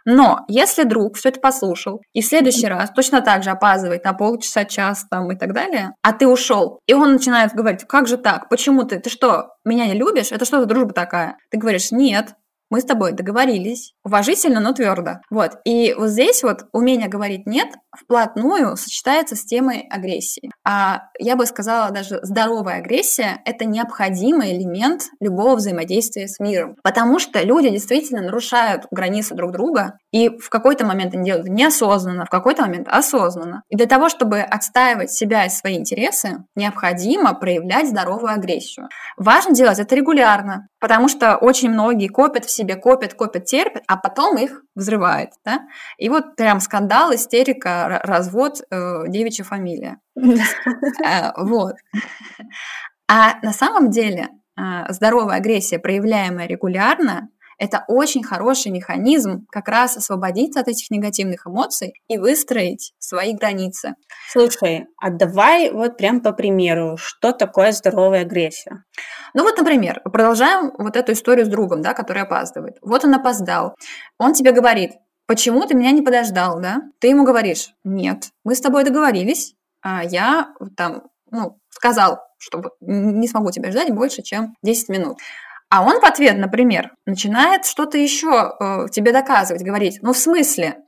Но 0.06 0.46
если 0.48 0.84
друг 0.84 1.18
все 1.18 1.30
это 1.30 1.40
послушал 1.40 2.02
и 2.14 2.22
в 2.22 2.26
следующий 2.26 2.68
раз 2.68 2.92
точно 2.92 3.22
так 3.22 3.44
же 3.44 3.50
опаздывает 3.52 4.04
на 4.04 4.14
полчаса, 4.14 4.66
час 4.66 5.06
там 5.10 5.32
и 5.32 5.36
так 5.36 5.54
далее, 5.54 5.94
а 6.02 6.14
ты 6.14 6.28
ушел, 6.28 6.80
и 6.88 6.94
он 6.94 7.14
начинает 7.14 7.54
говорить, 7.54 7.86
как 7.86 8.08
же 8.08 8.18
так, 8.18 8.50
почему 8.50 8.84
ты, 8.84 9.00
ты 9.00 9.10
что, 9.10 9.56
меня 9.66 9.88
не 9.88 9.94
любишь? 9.94 10.32
Это 10.32 10.46
что 10.46 10.60
за 10.60 10.66
дружба 10.66 10.94
такая? 10.94 11.38
Ты 11.50 11.58
говоришь, 11.58 11.92
нет, 11.92 12.36
мы 12.72 12.80
с 12.80 12.86
тобой 12.86 13.12
договорились, 13.12 13.94
уважительно, 14.04 14.62
но 14.62 14.72
твердо. 14.72 15.20
Вот. 15.30 15.60
И 15.66 15.94
вот 15.94 16.08
здесь 16.08 16.42
вот 16.42 16.64
умение 16.72 17.10
говорить 17.10 17.46
«нет» 17.46 17.68
вплотную 17.94 18.78
сочетается 18.78 19.36
с 19.36 19.44
темой 19.44 19.86
агрессии. 19.92 20.50
А 20.64 21.04
я 21.18 21.36
бы 21.36 21.46
сказала, 21.46 21.92
даже 21.92 22.20
здоровая 22.22 22.80
агрессия— 22.80 23.42
это 23.46 23.66
необходимый 23.66 24.56
элемент 24.56 25.04
любого 25.20 25.56
взаимодействия 25.56 26.28
с 26.28 26.40
миром. 26.40 26.76
Потому 26.84 27.18
что 27.20 27.42
люди 27.42 27.70
действительно 27.70 28.22
нарушают 28.22 28.86
границы 28.92 29.34
друг 29.34 29.52
друга, 29.52 29.98
и 30.12 30.30
в 30.30 30.50
какой-то 30.50 30.86
момент 30.86 31.16
они 31.16 31.26
делают 31.26 31.48
неосознанно, 31.48 32.26
в 32.26 32.30
какой-то 32.30 32.62
момент 32.62 32.88
осознанно. 32.90 33.64
И 33.70 33.76
для 33.76 33.88
того, 33.88 34.10
чтобы 34.10 34.42
отстаивать 34.42 35.12
себя 35.12 35.46
и 35.46 35.50
свои 35.50 35.78
интересы, 35.78 36.44
необходимо 36.56 37.34
проявлять 37.34 37.90
здоровую 37.90 38.32
агрессию. 38.32 38.88
Важно 39.18 39.56
делать 39.56 39.80
это 39.80 39.96
регулярно, 39.96 40.68
потому 40.80 41.08
что 41.08 41.38
очень 41.38 41.72
многие 41.72 42.08
копят 42.08 42.46
в 42.46 42.52
себе, 42.52 42.76
копят, 42.76 43.16
копят, 43.16 43.46
терпят, 43.46 43.84
а 43.88 43.98
потом 43.98 44.38
их 44.38 44.62
взрывает. 44.76 45.30
Да? 45.44 45.62
И 45.98 46.10
вот 46.10 46.36
прям 46.36 46.60
скандал, 46.60 47.14
истерика, 47.14 48.00
развод, 48.04 48.62
э, 48.70 49.08
девичья 49.08 49.44
фамилия. 49.44 49.98
Э, 50.18 51.32
вот. 51.38 51.76
А 53.08 53.40
на 53.42 53.54
самом 53.54 53.90
деле 53.90 54.30
э, 54.58 54.92
здоровая 54.92 55.38
агрессия, 55.38 55.80
проявляемая 55.80 56.48
регулярно, 56.48 57.30
это 57.62 57.86
очень 57.88 58.24
хороший 58.24 58.72
механизм 58.72 59.46
как 59.52 59.68
раз 59.68 59.96
освободиться 59.96 60.62
от 60.62 60.68
этих 60.68 60.90
негативных 60.90 61.46
эмоций 61.46 61.94
и 62.08 62.18
выстроить 62.18 62.94
свои 62.98 63.36
границы. 63.36 63.94
Слушай, 64.32 64.88
а 64.98 65.12
давай 65.12 65.70
вот 65.70 65.96
прям 65.96 66.22
по 66.22 66.32
примеру, 66.32 66.98
что 66.98 67.34
такое 67.34 67.72
здоровая 67.72 68.22
агрессия? 68.22 68.84
Ну 69.36 69.44
вот, 69.44 69.60
например, 69.60 70.02
продолжаем 70.12 70.72
вот 70.76 70.98
эту 70.98 71.12
историю 71.12 71.46
с 71.46 71.50
другом, 71.50 71.84
да, 71.84 71.94
который 71.94 72.24
опаздывает. 72.24 72.78
Вот 72.82 73.06
он 73.06 73.14
опоздал. 73.14 73.76
Он 74.18 74.34
тебе 74.34 74.54
говорит, 74.54 74.94
почему 75.28 75.64
ты 75.68 75.76
меня 75.76 75.92
не 75.92 76.02
подождал, 76.02 76.60
да? 76.60 76.82
Ты 77.00 77.10
ему 77.10 77.26
говоришь, 77.26 77.76
нет, 77.84 78.30
мы 78.44 78.56
с 78.56 78.62
тобой 78.62 78.86
договорились, 78.86 79.54
а 79.54 79.61
я 79.84 80.54
там, 80.78 81.04
ну, 81.30 81.58
сказал, 81.70 82.20
что 82.38 82.62
не 82.82 83.28
смогу 83.28 83.52
тебя 83.52 83.72
ждать 83.72 83.94
больше, 83.94 84.22
чем 84.22 84.56
10 84.64 84.90
минут. 84.90 85.18
А 85.70 85.84
он 85.84 86.02
в 86.02 86.04
ответ, 86.04 86.38
например, 86.38 86.92
начинает 87.06 87.66
что-то 87.66 87.98
еще 87.98 88.56
э, 88.60 88.88
тебе 88.92 89.14
доказывать, 89.14 89.64
говорить, 89.64 90.00
ну 90.02 90.12
в 90.12 90.18
смысле? 90.18 90.80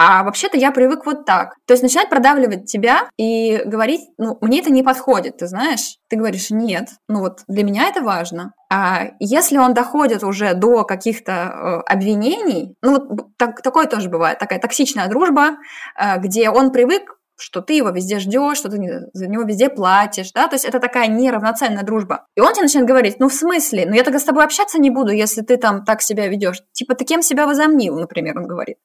А 0.00 0.22
вообще-то 0.22 0.56
я 0.56 0.70
привык 0.70 1.06
вот 1.06 1.24
так. 1.24 1.56
То 1.66 1.74
есть 1.74 1.82
начинать 1.82 2.08
продавливать 2.08 2.66
тебя 2.66 3.08
и 3.16 3.60
говорить, 3.64 4.02
ну, 4.16 4.38
мне 4.40 4.60
это 4.60 4.70
не 4.70 4.84
подходит, 4.84 5.38
ты 5.38 5.48
знаешь? 5.48 5.96
Ты 6.08 6.14
говоришь, 6.14 6.50
нет, 6.50 6.88
ну 7.08 7.18
вот 7.18 7.40
для 7.48 7.64
меня 7.64 7.88
это 7.88 8.00
важно. 8.00 8.52
А 8.70 9.08
если 9.18 9.58
он 9.58 9.74
доходит 9.74 10.22
уже 10.22 10.54
до 10.54 10.84
каких-то 10.84 11.32
э, 11.32 11.92
обвинений, 11.92 12.76
ну 12.80 12.92
вот 12.92 13.36
так, 13.36 13.60
такое 13.60 13.86
тоже 13.86 14.08
бывает, 14.08 14.38
такая 14.38 14.60
токсичная 14.60 15.08
дружба, 15.08 15.56
э, 16.00 16.18
где 16.20 16.48
он 16.48 16.70
привык 16.70 17.17
что 17.38 17.60
ты 17.60 17.74
его 17.74 17.90
везде 17.90 18.18
ждешь, 18.18 18.58
что 18.58 18.68
ты 18.68 19.08
за 19.12 19.28
него 19.28 19.42
везде 19.42 19.70
платишь, 19.70 20.32
да, 20.32 20.48
то 20.48 20.54
есть 20.54 20.64
это 20.64 20.80
такая 20.80 21.06
неравноценная 21.08 21.84
дружба. 21.84 22.26
И 22.36 22.40
он 22.40 22.52
тебе 22.52 22.62
начинает 22.62 22.88
говорить, 22.88 23.20
ну 23.20 23.28
в 23.28 23.34
смысле, 23.34 23.86
ну 23.86 23.94
я 23.94 24.02
тогда 24.02 24.18
с 24.18 24.24
тобой 24.24 24.44
общаться 24.44 24.78
не 24.78 24.90
буду, 24.90 25.12
если 25.12 25.42
ты 25.42 25.56
там 25.56 25.84
так 25.84 26.02
себя 26.02 26.26
ведешь. 26.28 26.62
Типа 26.72 26.94
ты 26.94 27.04
кем 27.04 27.22
себя 27.22 27.46
возомнил, 27.46 27.98
например, 27.98 28.38
он 28.38 28.46
говорит. 28.46 28.78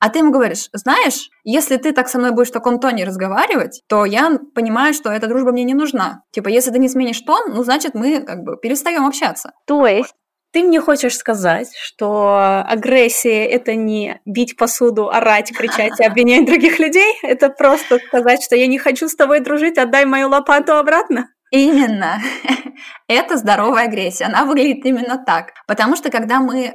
А 0.00 0.10
ты 0.10 0.20
ему 0.20 0.30
говоришь, 0.30 0.68
знаешь, 0.72 1.28
если 1.42 1.76
ты 1.76 1.92
так 1.92 2.08
со 2.08 2.18
мной 2.18 2.30
будешь 2.30 2.48
в 2.48 2.52
таком 2.52 2.78
тоне 2.78 3.04
разговаривать, 3.04 3.82
то 3.88 4.04
я 4.04 4.38
понимаю, 4.54 4.94
что 4.94 5.10
эта 5.10 5.26
дружба 5.26 5.50
мне 5.50 5.64
не 5.64 5.74
нужна. 5.74 6.22
Типа, 6.30 6.48
если 6.48 6.70
ты 6.70 6.78
не 6.78 6.88
сменишь 6.88 7.20
тон, 7.20 7.52
ну, 7.52 7.64
значит, 7.64 7.94
мы 7.94 8.20
как 8.20 8.44
бы 8.44 8.56
перестаем 8.56 9.04
общаться. 9.04 9.52
То 9.66 9.86
есть 9.86 10.14
ты 10.52 10.62
мне 10.62 10.80
хочешь 10.80 11.16
сказать, 11.16 11.74
что 11.76 12.64
агрессия– 12.66 13.44
это 13.46 13.74
не 13.74 14.20
бить 14.24 14.56
посуду, 14.56 15.10
орать, 15.10 15.52
кричать 15.52 16.00
и 16.00 16.04
обвинять 16.06 16.46
других 16.46 16.78
людей? 16.78 17.18
Это 17.22 17.50
просто 17.50 17.98
сказать, 18.06 18.42
что 18.42 18.56
я 18.56 18.66
не 18.66 18.78
хочу 18.78 19.08
с 19.08 19.14
тобой 19.14 19.40
дружить, 19.40 19.78
отдай 19.78 20.04
мою 20.04 20.28
лопату 20.28 20.74
обратно? 20.74 21.28
Именно. 21.50 22.20
Это 23.08 23.38
здоровая 23.38 23.84
агрессия. 23.84 24.26
Она 24.26 24.44
выглядит 24.44 24.84
именно 24.84 25.22
так. 25.24 25.52
Потому 25.66 25.96
что 25.96 26.10
когда 26.10 26.40
мы 26.40 26.66
э, 26.66 26.74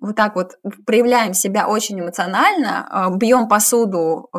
вот 0.00 0.14
так 0.14 0.36
вот 0.36 0.52
проявляем 0.86 1.34
себя 1.34 1.66
очень 1.68 2.00
эмоционально, 2.00 2.88
э, 2.90 3.16
бьем 3.16 3.48
посуду, 3.48 4.28
э, 4.32 4.38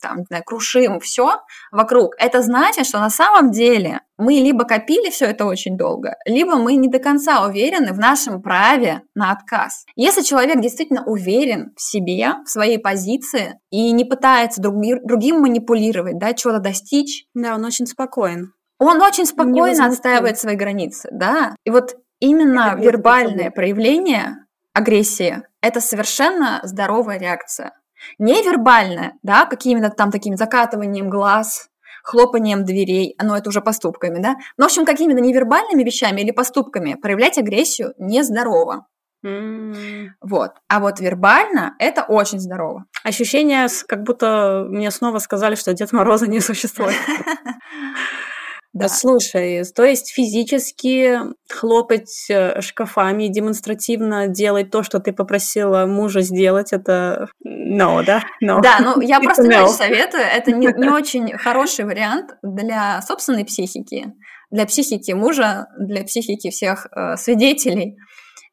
там, 0.00 0.18
не 0.18 0.24
знаю, 0.28 0.42
крушим 0.44 1.00
все 1.00 1.40
вокруг, 1.70 2.14
это 2.18 2.42
значит, 2.42 2.86
что 2.86 2.98
на 2.98 3.10
самом 3.10 3.50
деле 3.50 4.00
мы 4.16 4.32
либо 4.32 4.64
копили 4.64 5.10
все 5.10 5.26
это 5.26 5.44
очень 5.44 5.76
долго, 5.76 6.16
либо 6.24 6.56
мы 6.56 6.74
не 6.74 6.88
до 6.88 6.98
конца 6.98 7.46
уверены 7.46 7.92
в 7.92 7.98
нашем 7.98 8.42
праве 8.42 9.02
на 9.14 9.30
отказ. 9.30 9.84
Если 9.94 10.22
человек 10.22 10.60
действительно 10.60 11.04
уверен 11.04 11.72
в 11.76 11.80
себе, 11.80 12.34
в 12.44 12.50
своей 12.50 12.78
позиции 12.78 13.60
и 13.70 13.92
не 13.92 14.04
пытается 14.04 14.60
друг, 14.60 14.74
другим 15.04 15.40
манипулировать, 15.40 16.18
да, 16.18 16.32
чего-то 16.32 16.58
достичь, 16.58 17.26
да, 17.34 17.54
он 17.54 17.64
очень 17.64 17.86
спокоен 17.86 18.52
он 18.78 19.02
очень 19.02 19.26
спокойно 19.26 19.86
отстаивает 19.86 20.38
свои 20.38 20.56
границы, 20.56 21.08
да. 21.12 21.54
И 21.64 21.70
вот 21.70 21.96
именно 22.20 22.74
это 22.74 22.80
вербальное 22.80 23.50
проявление 23.50 24.46
агрессии– 24.72 25.42
это 25.60 25.80
совершенно 25.80 26.60
здоровая 26.62 27.18
реакция. 27.18 27.72
Невербальная, 28.18 29.14
да, 29.22 29.46
какими-то 29.46 29.90
там 29.90 30.12
таким 30.12 30.36
закатыванием 30.36 31.10
глаз, 31.10 31.68
хлопанием 32.04 32.64
дверей, 32.64 33.16
но 33.20 33.36
это 33.36 33.48
уже 33.48 33.60
поступками, 33.60 34.20
да. 34.22 34.36
Но, 34.56 34.64
в 34.64 34.66
общем, 34.66 34.84
какими-то 34.84 35.20
невербальными 35.20 35.82
вещами 35.82 36.20
или 36.20 36.30
поступками 36.30 36.94
проявлять 36.94 37.38
агрессию 37.38 37.94
нездорово. 37.98 38.86
Mm. 39.26 40.10
Вот. 40.20 40.52
А 40.68 40.78
вот 40.78 41.00
вербально 41.00 41.74
это 41.80 42.04
очень 42.04 42.38
здорово. 42.38 42.84
Ощущение, 43.02 43.66
как 43.88 44.04
будто 44.04 44.64
мне 44.68 44.92
снова 44.92 45.18
сказали, 45.18 45.56
что 45.56 45.74
Дед 45.74 45.92
Мороза 45.92 46.28
не 46.28 46.40
существует. 46.40 46.94
Да. 48.74 48.88
Слушай, 48.88 49.64
то 49.74 49.82
есть 49.82 50.12
физически 50.12 51.18
хлопать 51.50 52.26
э, 52.28 52.60
шкафами, 52.60 53.28
демонстративно 53.28 54.28
делать 54.28 54.70
то, 54.70 54.82
что 54.82 55.00
ты 55.00 55.12
попросила 55.12 55.86
мужа 55.86 56.20
сделать, 56.20 56.72
это 56.72 57.28
no, 57.44 58.04
да? 58.04 58.22
No. 58.42 58.60
Да, 58.60 58.78
ну 58.80 59.00
я 59.00 59.20
просто 59.22 59.44
no. 59.44 59.62
не 59.62 59.68
советую. 59.68 60.22
Это 60.22 60.52
не, 60.52 60.66
не 60.66 60.90
очень 60.90 61.36
хороший 61.38 61.86
вариант 61.86 62.36
для 62.42 63.00
собственной 63.02 63.46
психики, 63.46 64.12
для 64.50 64.66
психики 64.66 65.12
мужа, 65.12 65.66
для 65.78 66.04
психики 66.04 66.50
всех 66.50 66.86
э, 66.94 67.16
свидетелей. 67.16 67.96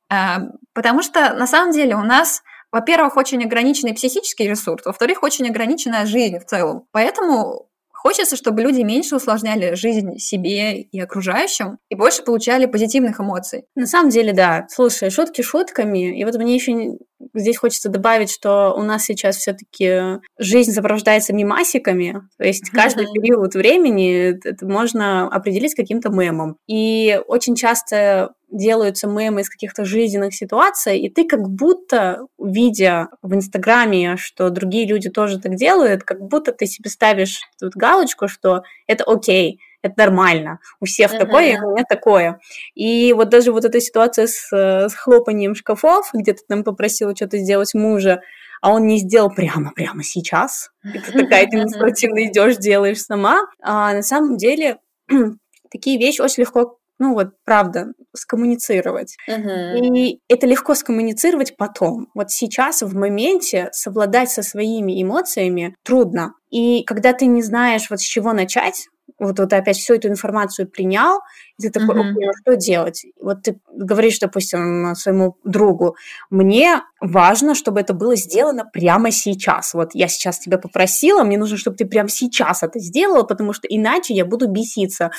Э, 0.10 0.38
потому 0.74 1.02
что 1.02 1.34
на 1.34 1.46
самом 1.46 1.72
деле 1.74 1.96
у 1.96 2.04
нас 2.04 2.42
во-первых, 2.72 3.16
очень 3.16 3.42
ограниченный 3.42 3.94
психический 3.94 4.50
ресурс, 4.50 4.86
во-вторых, 4.86 5.24
очень 5.24 5.48
ограниченная 5.48 6.06
жизнь 6.06 6.40
в 6.40 6.46
целом. 6.46 6.86
Поэтому 6.92 7.70
Хочется, 8.06 8.36
чтобы 8.36 8.62
люди 8.62 8.82
меньше 8.82 9.16
усложняли 9.16 9.74
жизнь 9.74 10.20
себе 10.20 10.80
и 10.80 11.00
окружающим 11.00 11.80
и 11.90 11.96
больше 11.96 12.22
получали 12.22 12.68
позитивных 12.68 13.20
эмоций. 13.20 13.64
На 13.74 13.88
самом 13.88 14.12
деле, 14.12 14.32
да. 14.32 14.68
Слушай, 14.70 15.10
шутки 15.10 15.42
шутками. 15.42 16.20
И 16.20 16.24
вот 16.24 16.36
мне 16.36 16.54
еще 16.54 17.00
здесь 17.34 17.58
хочется 17.58 17.90
добавить, 17.90 18.32
что 18.32 18.74
у 18.76 18.82
нас 18.84 19.04
сейчас 19.04 19.38
все-таки 19.38 20.20
жизнь 20.38 20.72
сопровождается 20.72 21.34
мимасиками. 21.34 22.22
То 22.38 22.46
есть 22.46 22.70
каждый 22.70 23.06
период 23.12 23.54
времени 23.56 24.38
это 24.44 24.66
можно 24.66 25.28
определить 25.28 25.76
каким-то 25.76 26.10
мемом. 26.10 26.58
И 26.68 27.20
очень 27.28 27.56
часто 27.56 28.34
делаются 28.52 29.08
мемы 29.08 29.42
из 29.42 29.50
каких-то 29.50 29.86
жизненных 29.86 30.34
ситуаций, 30.34 31.00
и 31.00 31.10
ты 31.10 31.26
как 31.26 31.42
будто, 31.50 32.28
видя 32.40 33.10
в 33.22 33.34
Инстаграме, 33.34 34.18
что 34.18 34.50
другие 34.50 34.88
люди 34.88 35.10
тоже 35.10 35.40
так 35.40 35.56
делают, 35.56 36.04
как 36.04 36.22
будто 36.22 36.52
ты 36.52 36.66
себе 36.66 36.90
ставишь 36.90 37.42
тут 37.60 37.74
галочку, 37.76 38.28
что 38.28 38.64
это 38.88 39.04
окей, 39.04 39.60
это 39.86 39.94
нормально, 39.98 40.60
у 40.80 40.86
всех 40.86 41.14
uh-huh. 41.14 41.20
такое, 41.20 41.62
у 41.62 41.74
меня 41.74 41.84
такое. 41.88 42.40
И 42.74 43.14
вот 43.14 43.30
даже 43.30 43.52
вот 43.52 43.66
эта 43.66 43.80
ситуация 43.80 44.26
с, 44.26 44.50
с 44.52 44.94
хлопанием 44.96 45.54
шкафов, 45.54 46.10
где 46.12 46.34
ты 46.34 46.42
там 46.48 46.64
попросила 46.64 47.16
что-то 47.16 47.38
сделать 47.38 47.74
мужа, 47.76 48.22
а 48.62 48.74
он 48.74 48.88
не 48.88 48.98
сделал 48.98 49.30
прямо-прямо 49.30 50.02
сейчас, 50.04 50.72
и 50.84 50.98
ты 50.98 51.12
такая 51.12 51.46
демонстративно 51.46 52.26
идешь, 52.26 52.58
делаешь 52.58 53.02
сама, 53.02 53.42
а 53.62 53.94
на 53.94 54.02
самом 54.02 54.38
деле 54.38 54.80
такие 55.72 56.00
вещи 56.00 56.22
очень 56.22 56.42
легко 56.42 56.80
ну 56.98 57.14
вот, 57.14 57.32
правда, 57.44 57.88
скоммуницировать. 58.16 59.18
Uh-huh. 59.30 59.78
И 59.78 60.22
это 60.30 60.48
легко 60.48 60.76
скоммуницировать 60.76 61.58
потом. 61.58 62.08
Вот 62.14 62.32
сейчас, 62.32 62.82
в 62.84 62.96
моменте, 62.96 63.68
совладать 63.74 64.30
со 64.30 64.44
своими 64.44 65.04
эмоциями 65.04 65.76
трудно. 65.84 66.36
И 66.52 66.86
когда 66.86 67.12
ты 67.12 67.26
не 67.26 67.42
знаешь, 67.42 67.90
вот 67.90 68.00
с 68.00 68.04
чего 68.04 68.32
начать, 68.32 68.88
вот, 69.18 69.40
вот 69.40 69.50
ты 69.50 69.56
опять 69.56 69.78
всю 69.78 69.94
эту 69.94 70.08
информацию 70.10 70.68
принял, 70.68 71.20
и 71.58 71.64
ты 71.64 71.70
такой, 71.70 71.96
окей, 72.00 72.26
ну 72.26 72.32
что 72.42 72.56
делать? 72.56 73.06
Вот 73.22 73.44
ты 73.44 73.60
говоришь, 73.72 74.20
допустим, 74.20 74.94
своему 74.96 75.38
другу, 75.44 75.96
мне 76.30 76.82
важно, 77.00 77.56
чтобы 77.56 77.80
это 77.80 77.94
было 77.94 78.16
сделано 78.16 78.66
прямо 78.66 79.12
сейчас. 79.12 79.74
Вот 79.74 79.92
я 79.94 80.08
сейчас 80.08 80.40
тебя 80.40 80.58
попросила, 80.58 81.24
мне 81.24 81.38
нужно, 81.38 81.58
чтобы 81.58 81.78
ты 81.78 81.86
прямо 81.86 82.10
сейчас 82.10 82.64
это 82.64 82.80
сделала, 82.80 83.24
потому 83.24 83.54
что 83.54 83.68
иначе 83.68 84.14
я 84.14 84.26
буду 84.26 84.48
беситься. 84.50 85.12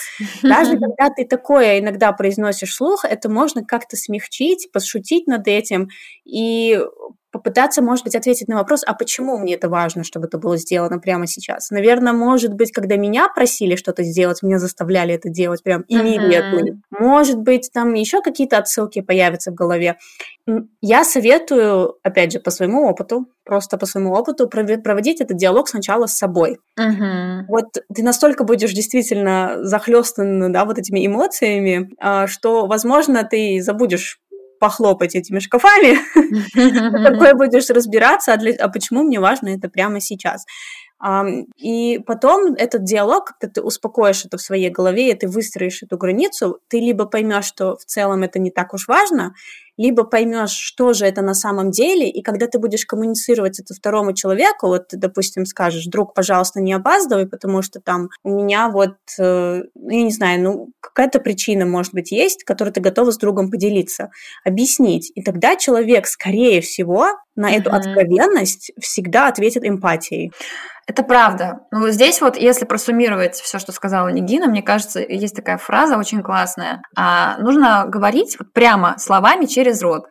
Даже 0.42 0.72
когда 0.78 1.08
ты 1.10 1.24
такое 1.24 1.78
иногда 1.78 2.12
произносишь 2.12 2.74
слух, 2.74 3.04
это 3.04 3.30
можно 3.30 3.64
как-то 3.64 3.96
смягчить, 3.96 4.70
пошутить 4.72 5.26
над 5.26 5.48
этим 5.48 5.88
и 6.24 6.80
попытаться, 7.30 7.82
может 7.82 8.04
быть, 8.04 8.14
ответить 8.14 8.48
на 8.48 8.56
вопрос, 8.56 8.82
а 8.86 8.94
почему 8.94 9.38
мне 9.38 9.54
это 9.54 9.68
важно, 9.68 10.04
чтобы 10.04 10.26
это 10.26 10.38
было 10.38 10.56
сделано 10.56 10.98
прямо 10.98 11.26
сейчас? 11.26 11.70
Наверное, 11.70 12.12
может 12.12 12.54
быть, 12.54 12.72
когда 12.72 12.96
меня 12.96 13.28
просили 13.28 13.76
что-то 13.76 14.02
сделать, 14.02 14.42
меня 14.42 14.58
заставляли 14.58 15.14
это 15.14 15.28
делать 15.28 15.62
прям 15.62 15.84
immediately. 15.90 16.62
Uh-huh. 16.62 16.98
Может 16.98 17.38
быть, 17.38 17.70
там 17.72 17.94
еще 17.94 18.22
какие-то 18.22 18.58
отсылки 18.58 19.00
появятся 19.00 19.50
в 19.50 19.54
голове. 19.54 19.96
Я 20.80 21.04
советую, 21.04 21.96
опять 22.02 22.32
же, 22.32 22.38
по 22.38 22.50
своему 22.50 22.86
опыту, 22.88 23.26
просто 23.44 23.78
по 23.78 23.86
своему 23.86 24.12
опыту, 24.12 24.48
проводить 24.48 25.20
этот 25.20 25.36
диалог 25.36 25.68
сначала 25.68 26.06
с 26.06 26.16
собой. 26.16 26.58
Uh-huh. 26.78 27.42
Вот 27.48 27.66
ты 27.92 28.02
настолько 28.02 28.44
будешь 28.44 28.72
действительно 28.72 29.58
захлестан, 29.62 30.52
да, 30.52 30.64
вот 30.64 30.78
этими 30.78 31.06
эмоциями, 31.06 31.90
а, 32.00 32.26
что, 32.26 32.66
возможно, 32.66 33.24
ты 33.24 33.60
забудешь 33.60 34.20
похлопать 34.58 35.14
этими 35.14 35.38
шкафами, 35.38 35.98
такой 37.04 37.34
будешь 37.34 37.68
разбираться, 37.70 38.32
а, 38.32 38.36
для, 38.36 38.52
а 38.54 38.68
почему 38.68 39.02
мне 39.02 39.20
важно 39.20 39.48
это 39.48 39.68
прямо 39.68 40.00
сейчас. 40.00 40.44
И 41.58 41.98
потом 42.06 42.54
этот 42.54 42.84
диалог, 42.84 43.34
когда 43.38 43.52
ты 43.52 43.62
успокоишь 43.62 44.24
это 44.24 44.38
в 44.38 44.40
своей 44.40 44.70
голове, 44.70 45.10
и 45.10 45.14
ты 45.14 45.28
выстроишь 45.28 45.82
эту 45.82 45.98
границу, 45.98 46.58
ты 46.68 46.78
либо 46.78 47.04
поймешь, 47.04 47.44
что 47.44 47.76
в 47.76 47.84
целом 47.84 48.22
это 48.22 48.38
не 48.38 48.50
так 48.50 48.72
уж 48.72 48.88
важно, 48.88 49.34
либо 49.76 50.04
поймешь, 50.04 50.50
что 50.50 50.92
же 50.92 51.06
это 51.06 51.22
на 51.22 51.34
самом 51.34 51.70
деле, 51.70 52.08
и 52.08 52.22
когда 52.22 52.46
ты 52.46 52.58
будешь 52.58 52.86
коммуницировать 52.86 53.60
это 53.60 53.74
второму 53.74 54.12
человеку, 54.12 54.68
вот 54.68 54.88
ты, 54.88 54.96
допустим, 54.96 55.46
скажешь, 55.46 55.86
друг, 55.86 56.14
пожалуйста, 56.14 56.60
не 56.60 56.72
опаздывай, 56.72 57.26
потому 57.26 57.62
что 57.62 57.80
там 57.80 58.08
у 58.22 58.30
меня 58.30 58.68
вот, 58.68 58.96
э, 59.18 59.62
ну, 59.74 59.90
я 59.90 60.02
не 60.02 60.12
знаю, 60.12 60.42
ну, 60.42 60.68
какая-то 60.80 61.20
причина, 61.20 61.66
может 61.66 61.92
быть, 61.92 62.12
есть, 62.12 62.44
которую 62.44 62.72
ты 62.72 62.80
готова 62.80 63.10
с 63.10 63.18
другом 63.18 63.50
поделиться, 63.50 64.10
объяснить. 64.44 65.12
И 65.14 65.22
тогда 65.22 65.56
человек, 65.56 66.06
скорее 66.06 66.60
всего, 66.60 67.08
на 67.34 67.50
эту 67.50 67.70
mm-hmm. 67.70 67.76
откровенность 67.76 68.72
всегда 68.80 69.28
ответит 69.28 69.64
эмпатией. 69.64 70.32
Это 70.86 71.02
правда. 71.02 71.62
Ну, 71.72 71.88
здесь 71.88 72.20
вот, 72.20 72.36
если 72.36 72.64
просуммировать 72.64 73.34
все, 73.34 73.58
что 73.58 73.72
сказала 73.72 74.06
Нигина, 74.08 74.46
мне 74.46 74.62
кажется, 74.62 75.00
есть 75.00 75.34
такая 75.34 75.58
фраза 75.58 75.98
очень 75.98 76.22
классная. 76.22 76.80
А, 76.96 77.38
нужно 77.38 77.86
говорить 77.88 78.36
вот 78.38 78.52
прямо 78.52 78.94
словами 78.98 79.46
через 79.46 79.65
рот. 79.82 80.06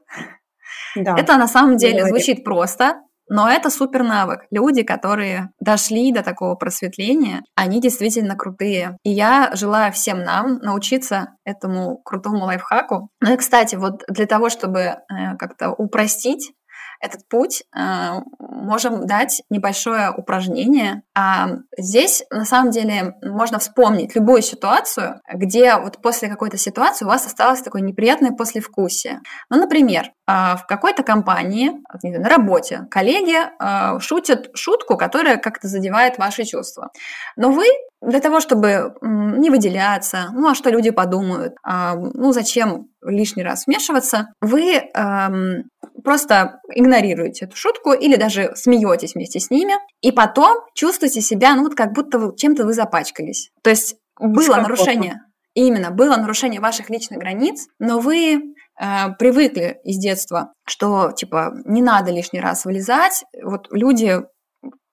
Да. 0.95 1.15
Это 1.17 1.37
на 1.37 1.47
самом 1.47 1.77
деле 1.77 1.99
Говорит. 1.99 2.09
звучит 2.09 2.43
просто, 2.43 3.01
но 3.27 3.49
это 3.49 3.69
супер 3.69 4.03
навык. 4.03 4.41
Люди, 4.51 4.83
которые 4.83 5.49
дошли 5.59 6.11
до 6.11 6.21
такого 6.21 6.55
просветления, 6.55 7.41
они 7.55 7.81
действительно 7.81 8.35
крутые. 8.35 8.97
И 9.03 9.09
я 9.09 9.51
желаю 9.53 9.91
всем 9.91 10.23
нам 10.23 10.59
научиться 10.59 11.29
этому 11.43 11.97
крутому 12.03 12.45
лайфхаку. 12.45 13.09
Ну 13.21 13.33
и, 13.33 13.37
кстати, 13.37 13.75
вот 13.75 14.03
для 14.07 14.27
того, 14.27 14.49
чтобы 14.49 14.79
э, 14.79 14.97
как-то 15.39 15.71
упростить 15.71 16.51
этот 16.99 17.27
путь, 17.27 17.63
э, 17.75 18.21
можем 18.39 19.05
дать 19.05 19.41
небольшое 19.49 20.11
упражнение. 20.11 21.03
А 21.15 21.49
здесь, 21.77 22.23
на 22.29 22.45
самом 22.45 22.71
деле, 22.71 23.15
можно 23.21 23.59
вспомнить 23.59 24.15
любую 24.15 24.41
ситуацию, 24.41 25.21
где 25.31 25.75
вот 25.77 26.01
после 26.01 26.29
какой-то 26.29 26.57
ситуации 26.57 27.05
у 27.05 27.07
вас 27.07 27.25
осталось 27.25 27.61
такое 27.61 27.81
неприятное 27.81 28.31
послевкусие. 28.31 29.21
Ну, 29.49 29.59
например, 29.59 30.11
а, 30.27 30.57
в 30.57 30.65
какой-то 30.65 31.03
компании, 31.03 31.71
на 32.03 32.29
работе, 32.29 32.87
коллеги 32.89 33.37
а, 33.59 33.99
шутят 33.99 34.49
шутку, 34.55 34.97
которая 34.97 35.37
как-то 35.37 35.67
задевает 35.67 36.17
ваши 36.17 36.45
чувства. 36.45 36.89
Но 37.35 37.51
вы 37.51 37.65
для 38.05 38.19
того, 38.19 38.39
чтобы 38.39 38.95
не 39.01 39.49
выделяться, 39.49 40.29
ну 40.33 40.49
а 40.49 40.55
что 40.55 40.69
люди 40.69 40.91
подумают, 40.91 41.55
а, 41.63 41.95
ну 41.95 42.31
зачем 42.31 42.87
лишний 43.03 43.43
раз 43.43 43.65
вмешиваться, 43.65 44.27
вы 44.41 44.75
эм, 44.75 45.69
просто 46.03 46.59
игнорируете 46.73 47.45
эту 47.45 47.55
шутку 47.55 47.93
или 47.93 48.15
даже 48.15 48.51
смеетесь 48.55 49.15
вместе 49.15 49.39
с 49.39 49.49
ними, 49.49 49.73
и 50.01 50.11
потом 50.11 50.57
чувствуете 50.75 51.21
себя, 51.21 51.55
ну 51.55 51.63
вот 51.63 51.75
как 51.75 51.93
будто 51.93 52.19
вы, 52.19 52.35
чем-то 52.35 52.65
вы 52.65 52.73
запачкались. 52.73 53.51
То 53.63 53.69
есть 53.69 53.95
было 54.19 54.55
нарушение, 54.55 55.21
именно 55.53 55.91
было 55.91 56.15
нарушение 56.15 56.61
ваших 56.61 56.89
личных 56.89 57.19
границ, 57.19 57.67
но 57.79 57.99
вы 57.99 58.35
э, 58.79 59.11
привыкли 59.17 59.79
из 59.83 59.97
детства, 59.97 60.53
что 60.65 61.11
типа 61.11 61.53
не 61.65 61.81
надо 61.81 62.11
лишний 62.11 62.39
раз 62.39 62.65
вылезать, 62.65 63.23
вот 63.43 63.67
люди 63.71 64.21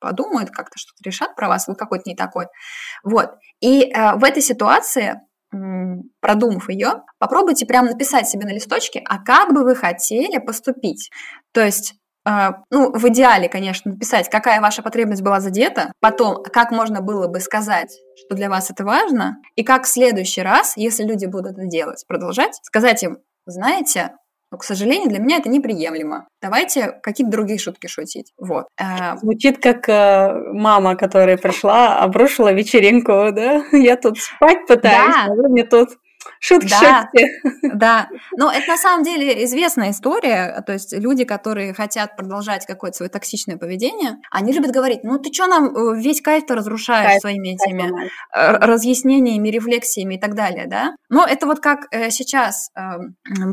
подумают, 0.02 0.50
как-то 0.50 0.78
что-то 0.78 1.02
решат 1.04 1.34
про 1.36 1.48
вас, 1.48 1.68
вы 1.68 1.74
какой-то 1.74 2.04
не 2.06 2.16
такой. 2.16 2.46
Вот. 3.04 3.30
И 3.60 3.84
э, 3.84 4.14
в 4.16 4.24
этой 4.24 4.42
ситуации, 4.42 5.20
продумав 6.20 6.70
ее, 6.70 7.02
попробуйте 7.18 7.66
прямо 7.66 7.90
написать 7.90 8.26
себе 8.28 8.46
на 8.46 8.54
листочке, 8.54 9.02
а 9.06 9.22
как 9.22 9.52
бы 9.52 9.64
вы 9.64 9.74
хотели 9.74 10.38
поступить. 10.38 11.10
То 11.52 11.62
есть 11.62 11.94
э, 12.26 12.50
ну, 12.70 12.92
в 12.92 13.08
идеале, 13.08 13.48
конечно, 13.48 13.92
написать, 13.92 14.30
какая 14.30 14.60
ваша 14.60 14.82
потребность 14.82 15.22
была 15.22 15.40
задета, 15.40 15.92
потом, 16.00 16.42
как 16.42 16.70
можно 16.70 17.02
было 17.02 17.28
бы 17.28 17.38
сказать, 17.40 17.92
что 18.16 18.34
для 18.34 18.48
вас 18.48 18.70
это 18.70 18.84
важно, 18.84 19.36
и 19.54 19.62
как 19.62 19.84
в 19.84 19.88
следующий 19.88 20.42
раз, 20.42 20.76
если 20.76 21.04
люди 21.04 21.26
будут 21.26 21.52
это 21.52 21.66
делать, 21.66 22.04
продолжать, 22.08 22.58
сказать 22.62 23.02
им, 23.02 23.18
знаете, 23.44 24.12
но, 24.52 24.58
к 24.58 24.64
сожалению, 24.64 25.08
для 25.08 25.18
меня 25.18 25.38
это 25.38 25.48
неприемлемо. 25.48 26.28
Давайте 26.42 26.92
какие-то 27.02 27.32
другие 27.32 27.58
шутки 27.58 27.86
шутить. 27.86 28.34
Вот. 28.38 28.66
Э, 28.78 29.16
Звучит 29.16 29.62
как 29.62 29.88
э, 29.88 30.30
мама, 30.52 30.94
которая 30.94 31.38
пришла, 31.38 31.98
обрушила 31.98 32.52
вечеринку, 32.52 33.32
да? 33.32 33.64
Я 33.72 33.96
тут 33.96 34.18
спать 34.18 34.66
пытаюсь, 34.68 35.14
да. 35.14 35.24
а 35.24 35.34
вы 35.34 35.48
мне 35.48 35.64
тут 35.64 35.88
Шутки, 36.38 36.68
да, 36.68 37.08
шутки. 37.12 37.26
Да, 37.74 38.08
но 38.36 38.52
это 38.52 38.68
на 38.68 38.76
самом 38.76 39.04
деле 39.04 39.44
известная 39.44 39.90
история. 39.90 40.62
То 40.66 40.72
есть 40.72 40.92
люди, 40.92 41.24
которые 41.24 41.74
хотят 41.74 42.16
продолжать 42.16 42.66
какое-то 42.66 42.98
свое 42.98 43.10
токсичное 43.10 43.56
поведение, 43.56 44.16
они 44.30 44.52
любят 44.52 44.70
говорить, 44.72 45.04
ну 45.04 45.18
ты 45.18 45.32
что 45.32 45.46
нам 45.46 45.74
э, 45.74 46.00
весь 46.00 46.20
кайф-то 46.20 46.54
разрушаешь 46.54 47.06
кайф, 47.06 47.20
своими 47.20 47.54
этими 47.54 47.90
кайф, 47.90 48.12
разъяснениями, 48.32 49.48
рефлексиями 49.48 50.14
и 50.14 50.20
так 50.20 50.34
далее, 50.34 50.66
да? 50.66 50.94
Но 51.08 51.24
это 51.26 51.46
вот 51.46 51.60
как 51.60 51.86
э, 51.90 52.10
сейчас, 52.10 52.70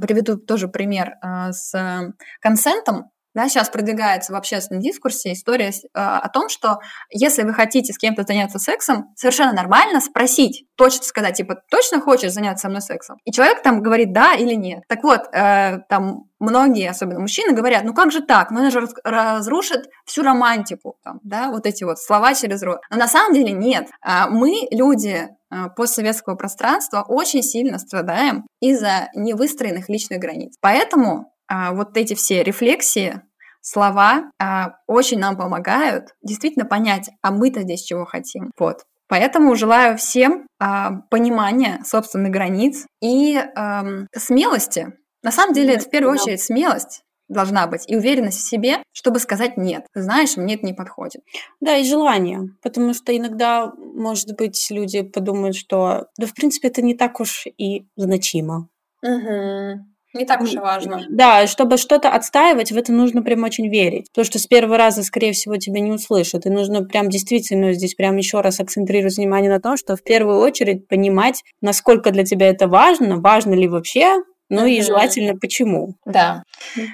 приведу 0.01 0.37
тоже 0.37 0.67
пример 0.67 1.13
э, 1.23 1.51
с 1.51 2.13
консентом, 2.41 3.11
да, 3.35 3.47
сейчас 3.47 3.69
продвигается 3.69 4.33
в 4.33 4.35
общественном 4.35 4.81
дискурсе 4.81 5.33
история 5.33 5.69
э, 5.69 5.73
о 5.93 6.27
том, 6.29 6.49
что 6.49 6.79
если 7.11 7.43
вы 7.43 7.53
хотите 7.53 7.93
с 7.93 7.97
кем-то 7.97 8.23
заняться 8.23 8.57
сексом, 8.57 9.13
совершенно 9.15 9.53
нормально 9.53 10.01
спросить, 10.01 10.65
точно 10.75 11.03
сказать, 11.03 11.37
типа, 11.37 11.61
точно 11.69 12.01
хочешь 12.01 12.31
заняться 12.31 12.63
со 12.63 12.69
мной 12.69 12.81
сексом? 12.81 13.17
И 13.25 13.31
человек 13.31 13.61
там 13.61 13.81
говорит 13.81 14.13
да 14.13 14.33
или 14.33 14.55
нет. 14.55 14.83
Так 14.87 15.03
вот, 15.03 15.21
э, 15.31 15.79
там 15.89 16.23
многие, 16.39 16.89
особенно 16.89 17.19
мужчины, 17.19 17.53
говорят, 17.53 17.83
ну 17.83 17.93
как 17.93 18.11
же 18.11 18.21
так? 18.21 18.49
Ну 18.49 18.65
это 18.65 18.71
же 18.71 18.87
разрушит 19.03 19.89
всю 20.05 20.23
романтику, 20.23 20.97
там, 21.03 21.19
да, 21.23 21.49
вот 21.49 21.65
эти 21.65 21.83
вот 21.83 21.99
слова 21.99 22.33
через 22.33 22.63
рот. 22.63 22.79
Но 22.89 22.97
на 22.97 23.07
самом 23.07 23.33
деле 23.33 23.51
нет. 23.51 23.89
А 24.01 24.27
мы, 24.27 24.67
люди 24.71 25.27
э, 25.51 25.55
постсоветского 25.75 26.35
пространства, 26.35 27.05
очень 27.07 27.43
сильно 27.43 27.77
страдаем 27.77 28.47
из-за 28.59 29.09
невыстроенных 29.13 29.87
личных 29.87 30.19
границ. 30.19 30.55
Поэтому 30.61 31.31
вот 31.49 31.97
эти 31.97 32.13
все 32.13 32.43
рефлексии, 32.43 33.21
слова 33.61 34.31
а, 34.39 34.75
очень 34.87 35.19
нам 35.19 35.37
помогают 35.37 36.09
действительно 36.21 36.65
понять, 36.65 37.09
а 37.21 37.31
мы-то 37.31 37.61
здесь 37.61 37.83
чего 37.83 38.05
хотим. 38.05 38.51
Вот. 38.57 38.83
Поэтому 39.07 39.55
желаю 39.55 39.97
всем 39.97 40.47
а, 40.59 41.01
понимания 41.09 41.81
собственных 41.83 42.31
границ 42.31 42.85
и 43.01 43.35
а, 43.37 43.83
смелости. 44.15 44.93
На 45.23 45.31
самом 45.31 45.53
деле, 45.53 45.73
это 45.73 45.85
в 45.85 45.89
первую 45.89 46.13
очередь 46.13 46.41
смелость 46.41 47.01
должна 47.27 47.67
быть 47.67 47.83
и 47.87 47.95
уверенность 47.95 48.39
в 48.39 48.49
себе, 48.49 48.81
чтобы 48.91 49.19
сказать 49.19 49.55
нет. 49.57 49.85
знаешь, 49.93 50.35
мне 50.37 50.55
это 50.55 50.65
не 50.65 50.73
подходит. 50.73 51.21
Да, 51.59 51.77
и 51.77 51.83
желание, 51.83 52.49
потому 52.63 52.93
что 52.93 53.15
иногда, 53.15 53.71
может 53.77 54.35
быть, 54.35 54.67
люди 54.71 55.03
подумают, 55.03 55.55
что 55.55 56.07
да, 56.17 56.25
в 56.25 56.33
принципе, 56.33 56.69
это 56.69 56.81
не 56.81 56.95
так 56.95 57.19
уж 57.19 57.45
и 57.45 57.85
значимо. 57.95 58.69
Угу. 59.03 59.85
Не 60.13 60.25
так 60.25 60.41
уж 60.41 60.53
и 60.53 60.57
важно. 60.57 61.05
Да, 61.09 61.45
чтобы 61.45 61.77
что-то 61.77 62.09
отстаивать, 62.09 62.71
в 62.71 62.77
это 62.77 62.91
нужно 62.91 63.21
прям 63.21 63.43
очень 63.43 63.69
верить. 63.69 64.07
То, 64.13 64.23
что 64.23 64.39
с 64.39 64.47
первого 64.47 64.77
раза, 64.77 65.03
скорее 65.03 65.33
всего, 65.33 65.57
тебя 65.57 65.81
не 65.81 65.91
услышат. 65.91 66.45
И 66.45 66.49
нужно 66.49 66.83
прям 66.83 67.09
действительно 67.09 67.73
здесь 67.73 67.93
прям 67.95 68.17
еще 68.17 68.41
раз 68.41 68.59
акцентрировать 68.59 69.17
внимание 69.17 69.51
на 69.51 69.59
том, 69.59 69.77
что 69.77 69.95
в 69.95 70.03
первую 70.03 70.39
очередь 70.39 70.87
понимать, 70.87 71.43
насколько 71.61 72.11
для 72.11 72.25
тебя 72.25 72.47
это 72.47 72.67
важно, 72.67 73.19
важно 73.19 73.53
ли 73.53 73.67
вообще, 73.67 74.23
ну 74.49 74.65
и 74.65 74.81
желательно 74.81 75.35
почему. 75.35 75.95
Да, 76.05 76.43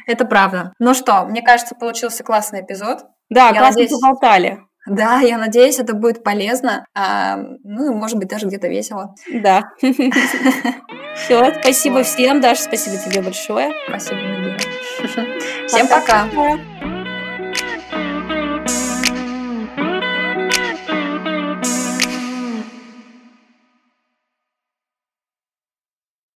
это 0.07 0.25
правда. 0.25 0.73
Ну 0.77 0.93
что, 0.93 1.25
мне 1.25 1.41
кажется, 1.41 1.73
получился 1.75 2.23
классный 2.23 2.61
эпизод. 2.61 2.99
Да, 3.29 3.47
Я 3.47 3.59
классно 3.59 3.81
надеюсь... 3.81 3.91
поболтали. 3.91 4.59
Да, 4.85 5.19
я 5.19 5.37
надеюсь, 5.37 5.79
это 5.79 5.93
будет 5.93 6.23
полезно. 6.23 6.85
А, 6.93 7.37
ну, 7.63 7.93
может 7.93 8.17
быть, 8.17 8.27
даже 8.27 8.45
где-то 8.47 8.67
весело. 8.67 9.15
Да. 9.31 9.71
Все, 11.15 11.53
спасибо 11.61 12.03
всем, 12.03 12.41
Даша, 12.41 12.63
спасибо 12.63 12.97
тебе 12.97 13.21
большое. 13.21 13.71
Спасибо, 13.87 14.57
Всем 15.67 15.87
пока. 15.87 16.27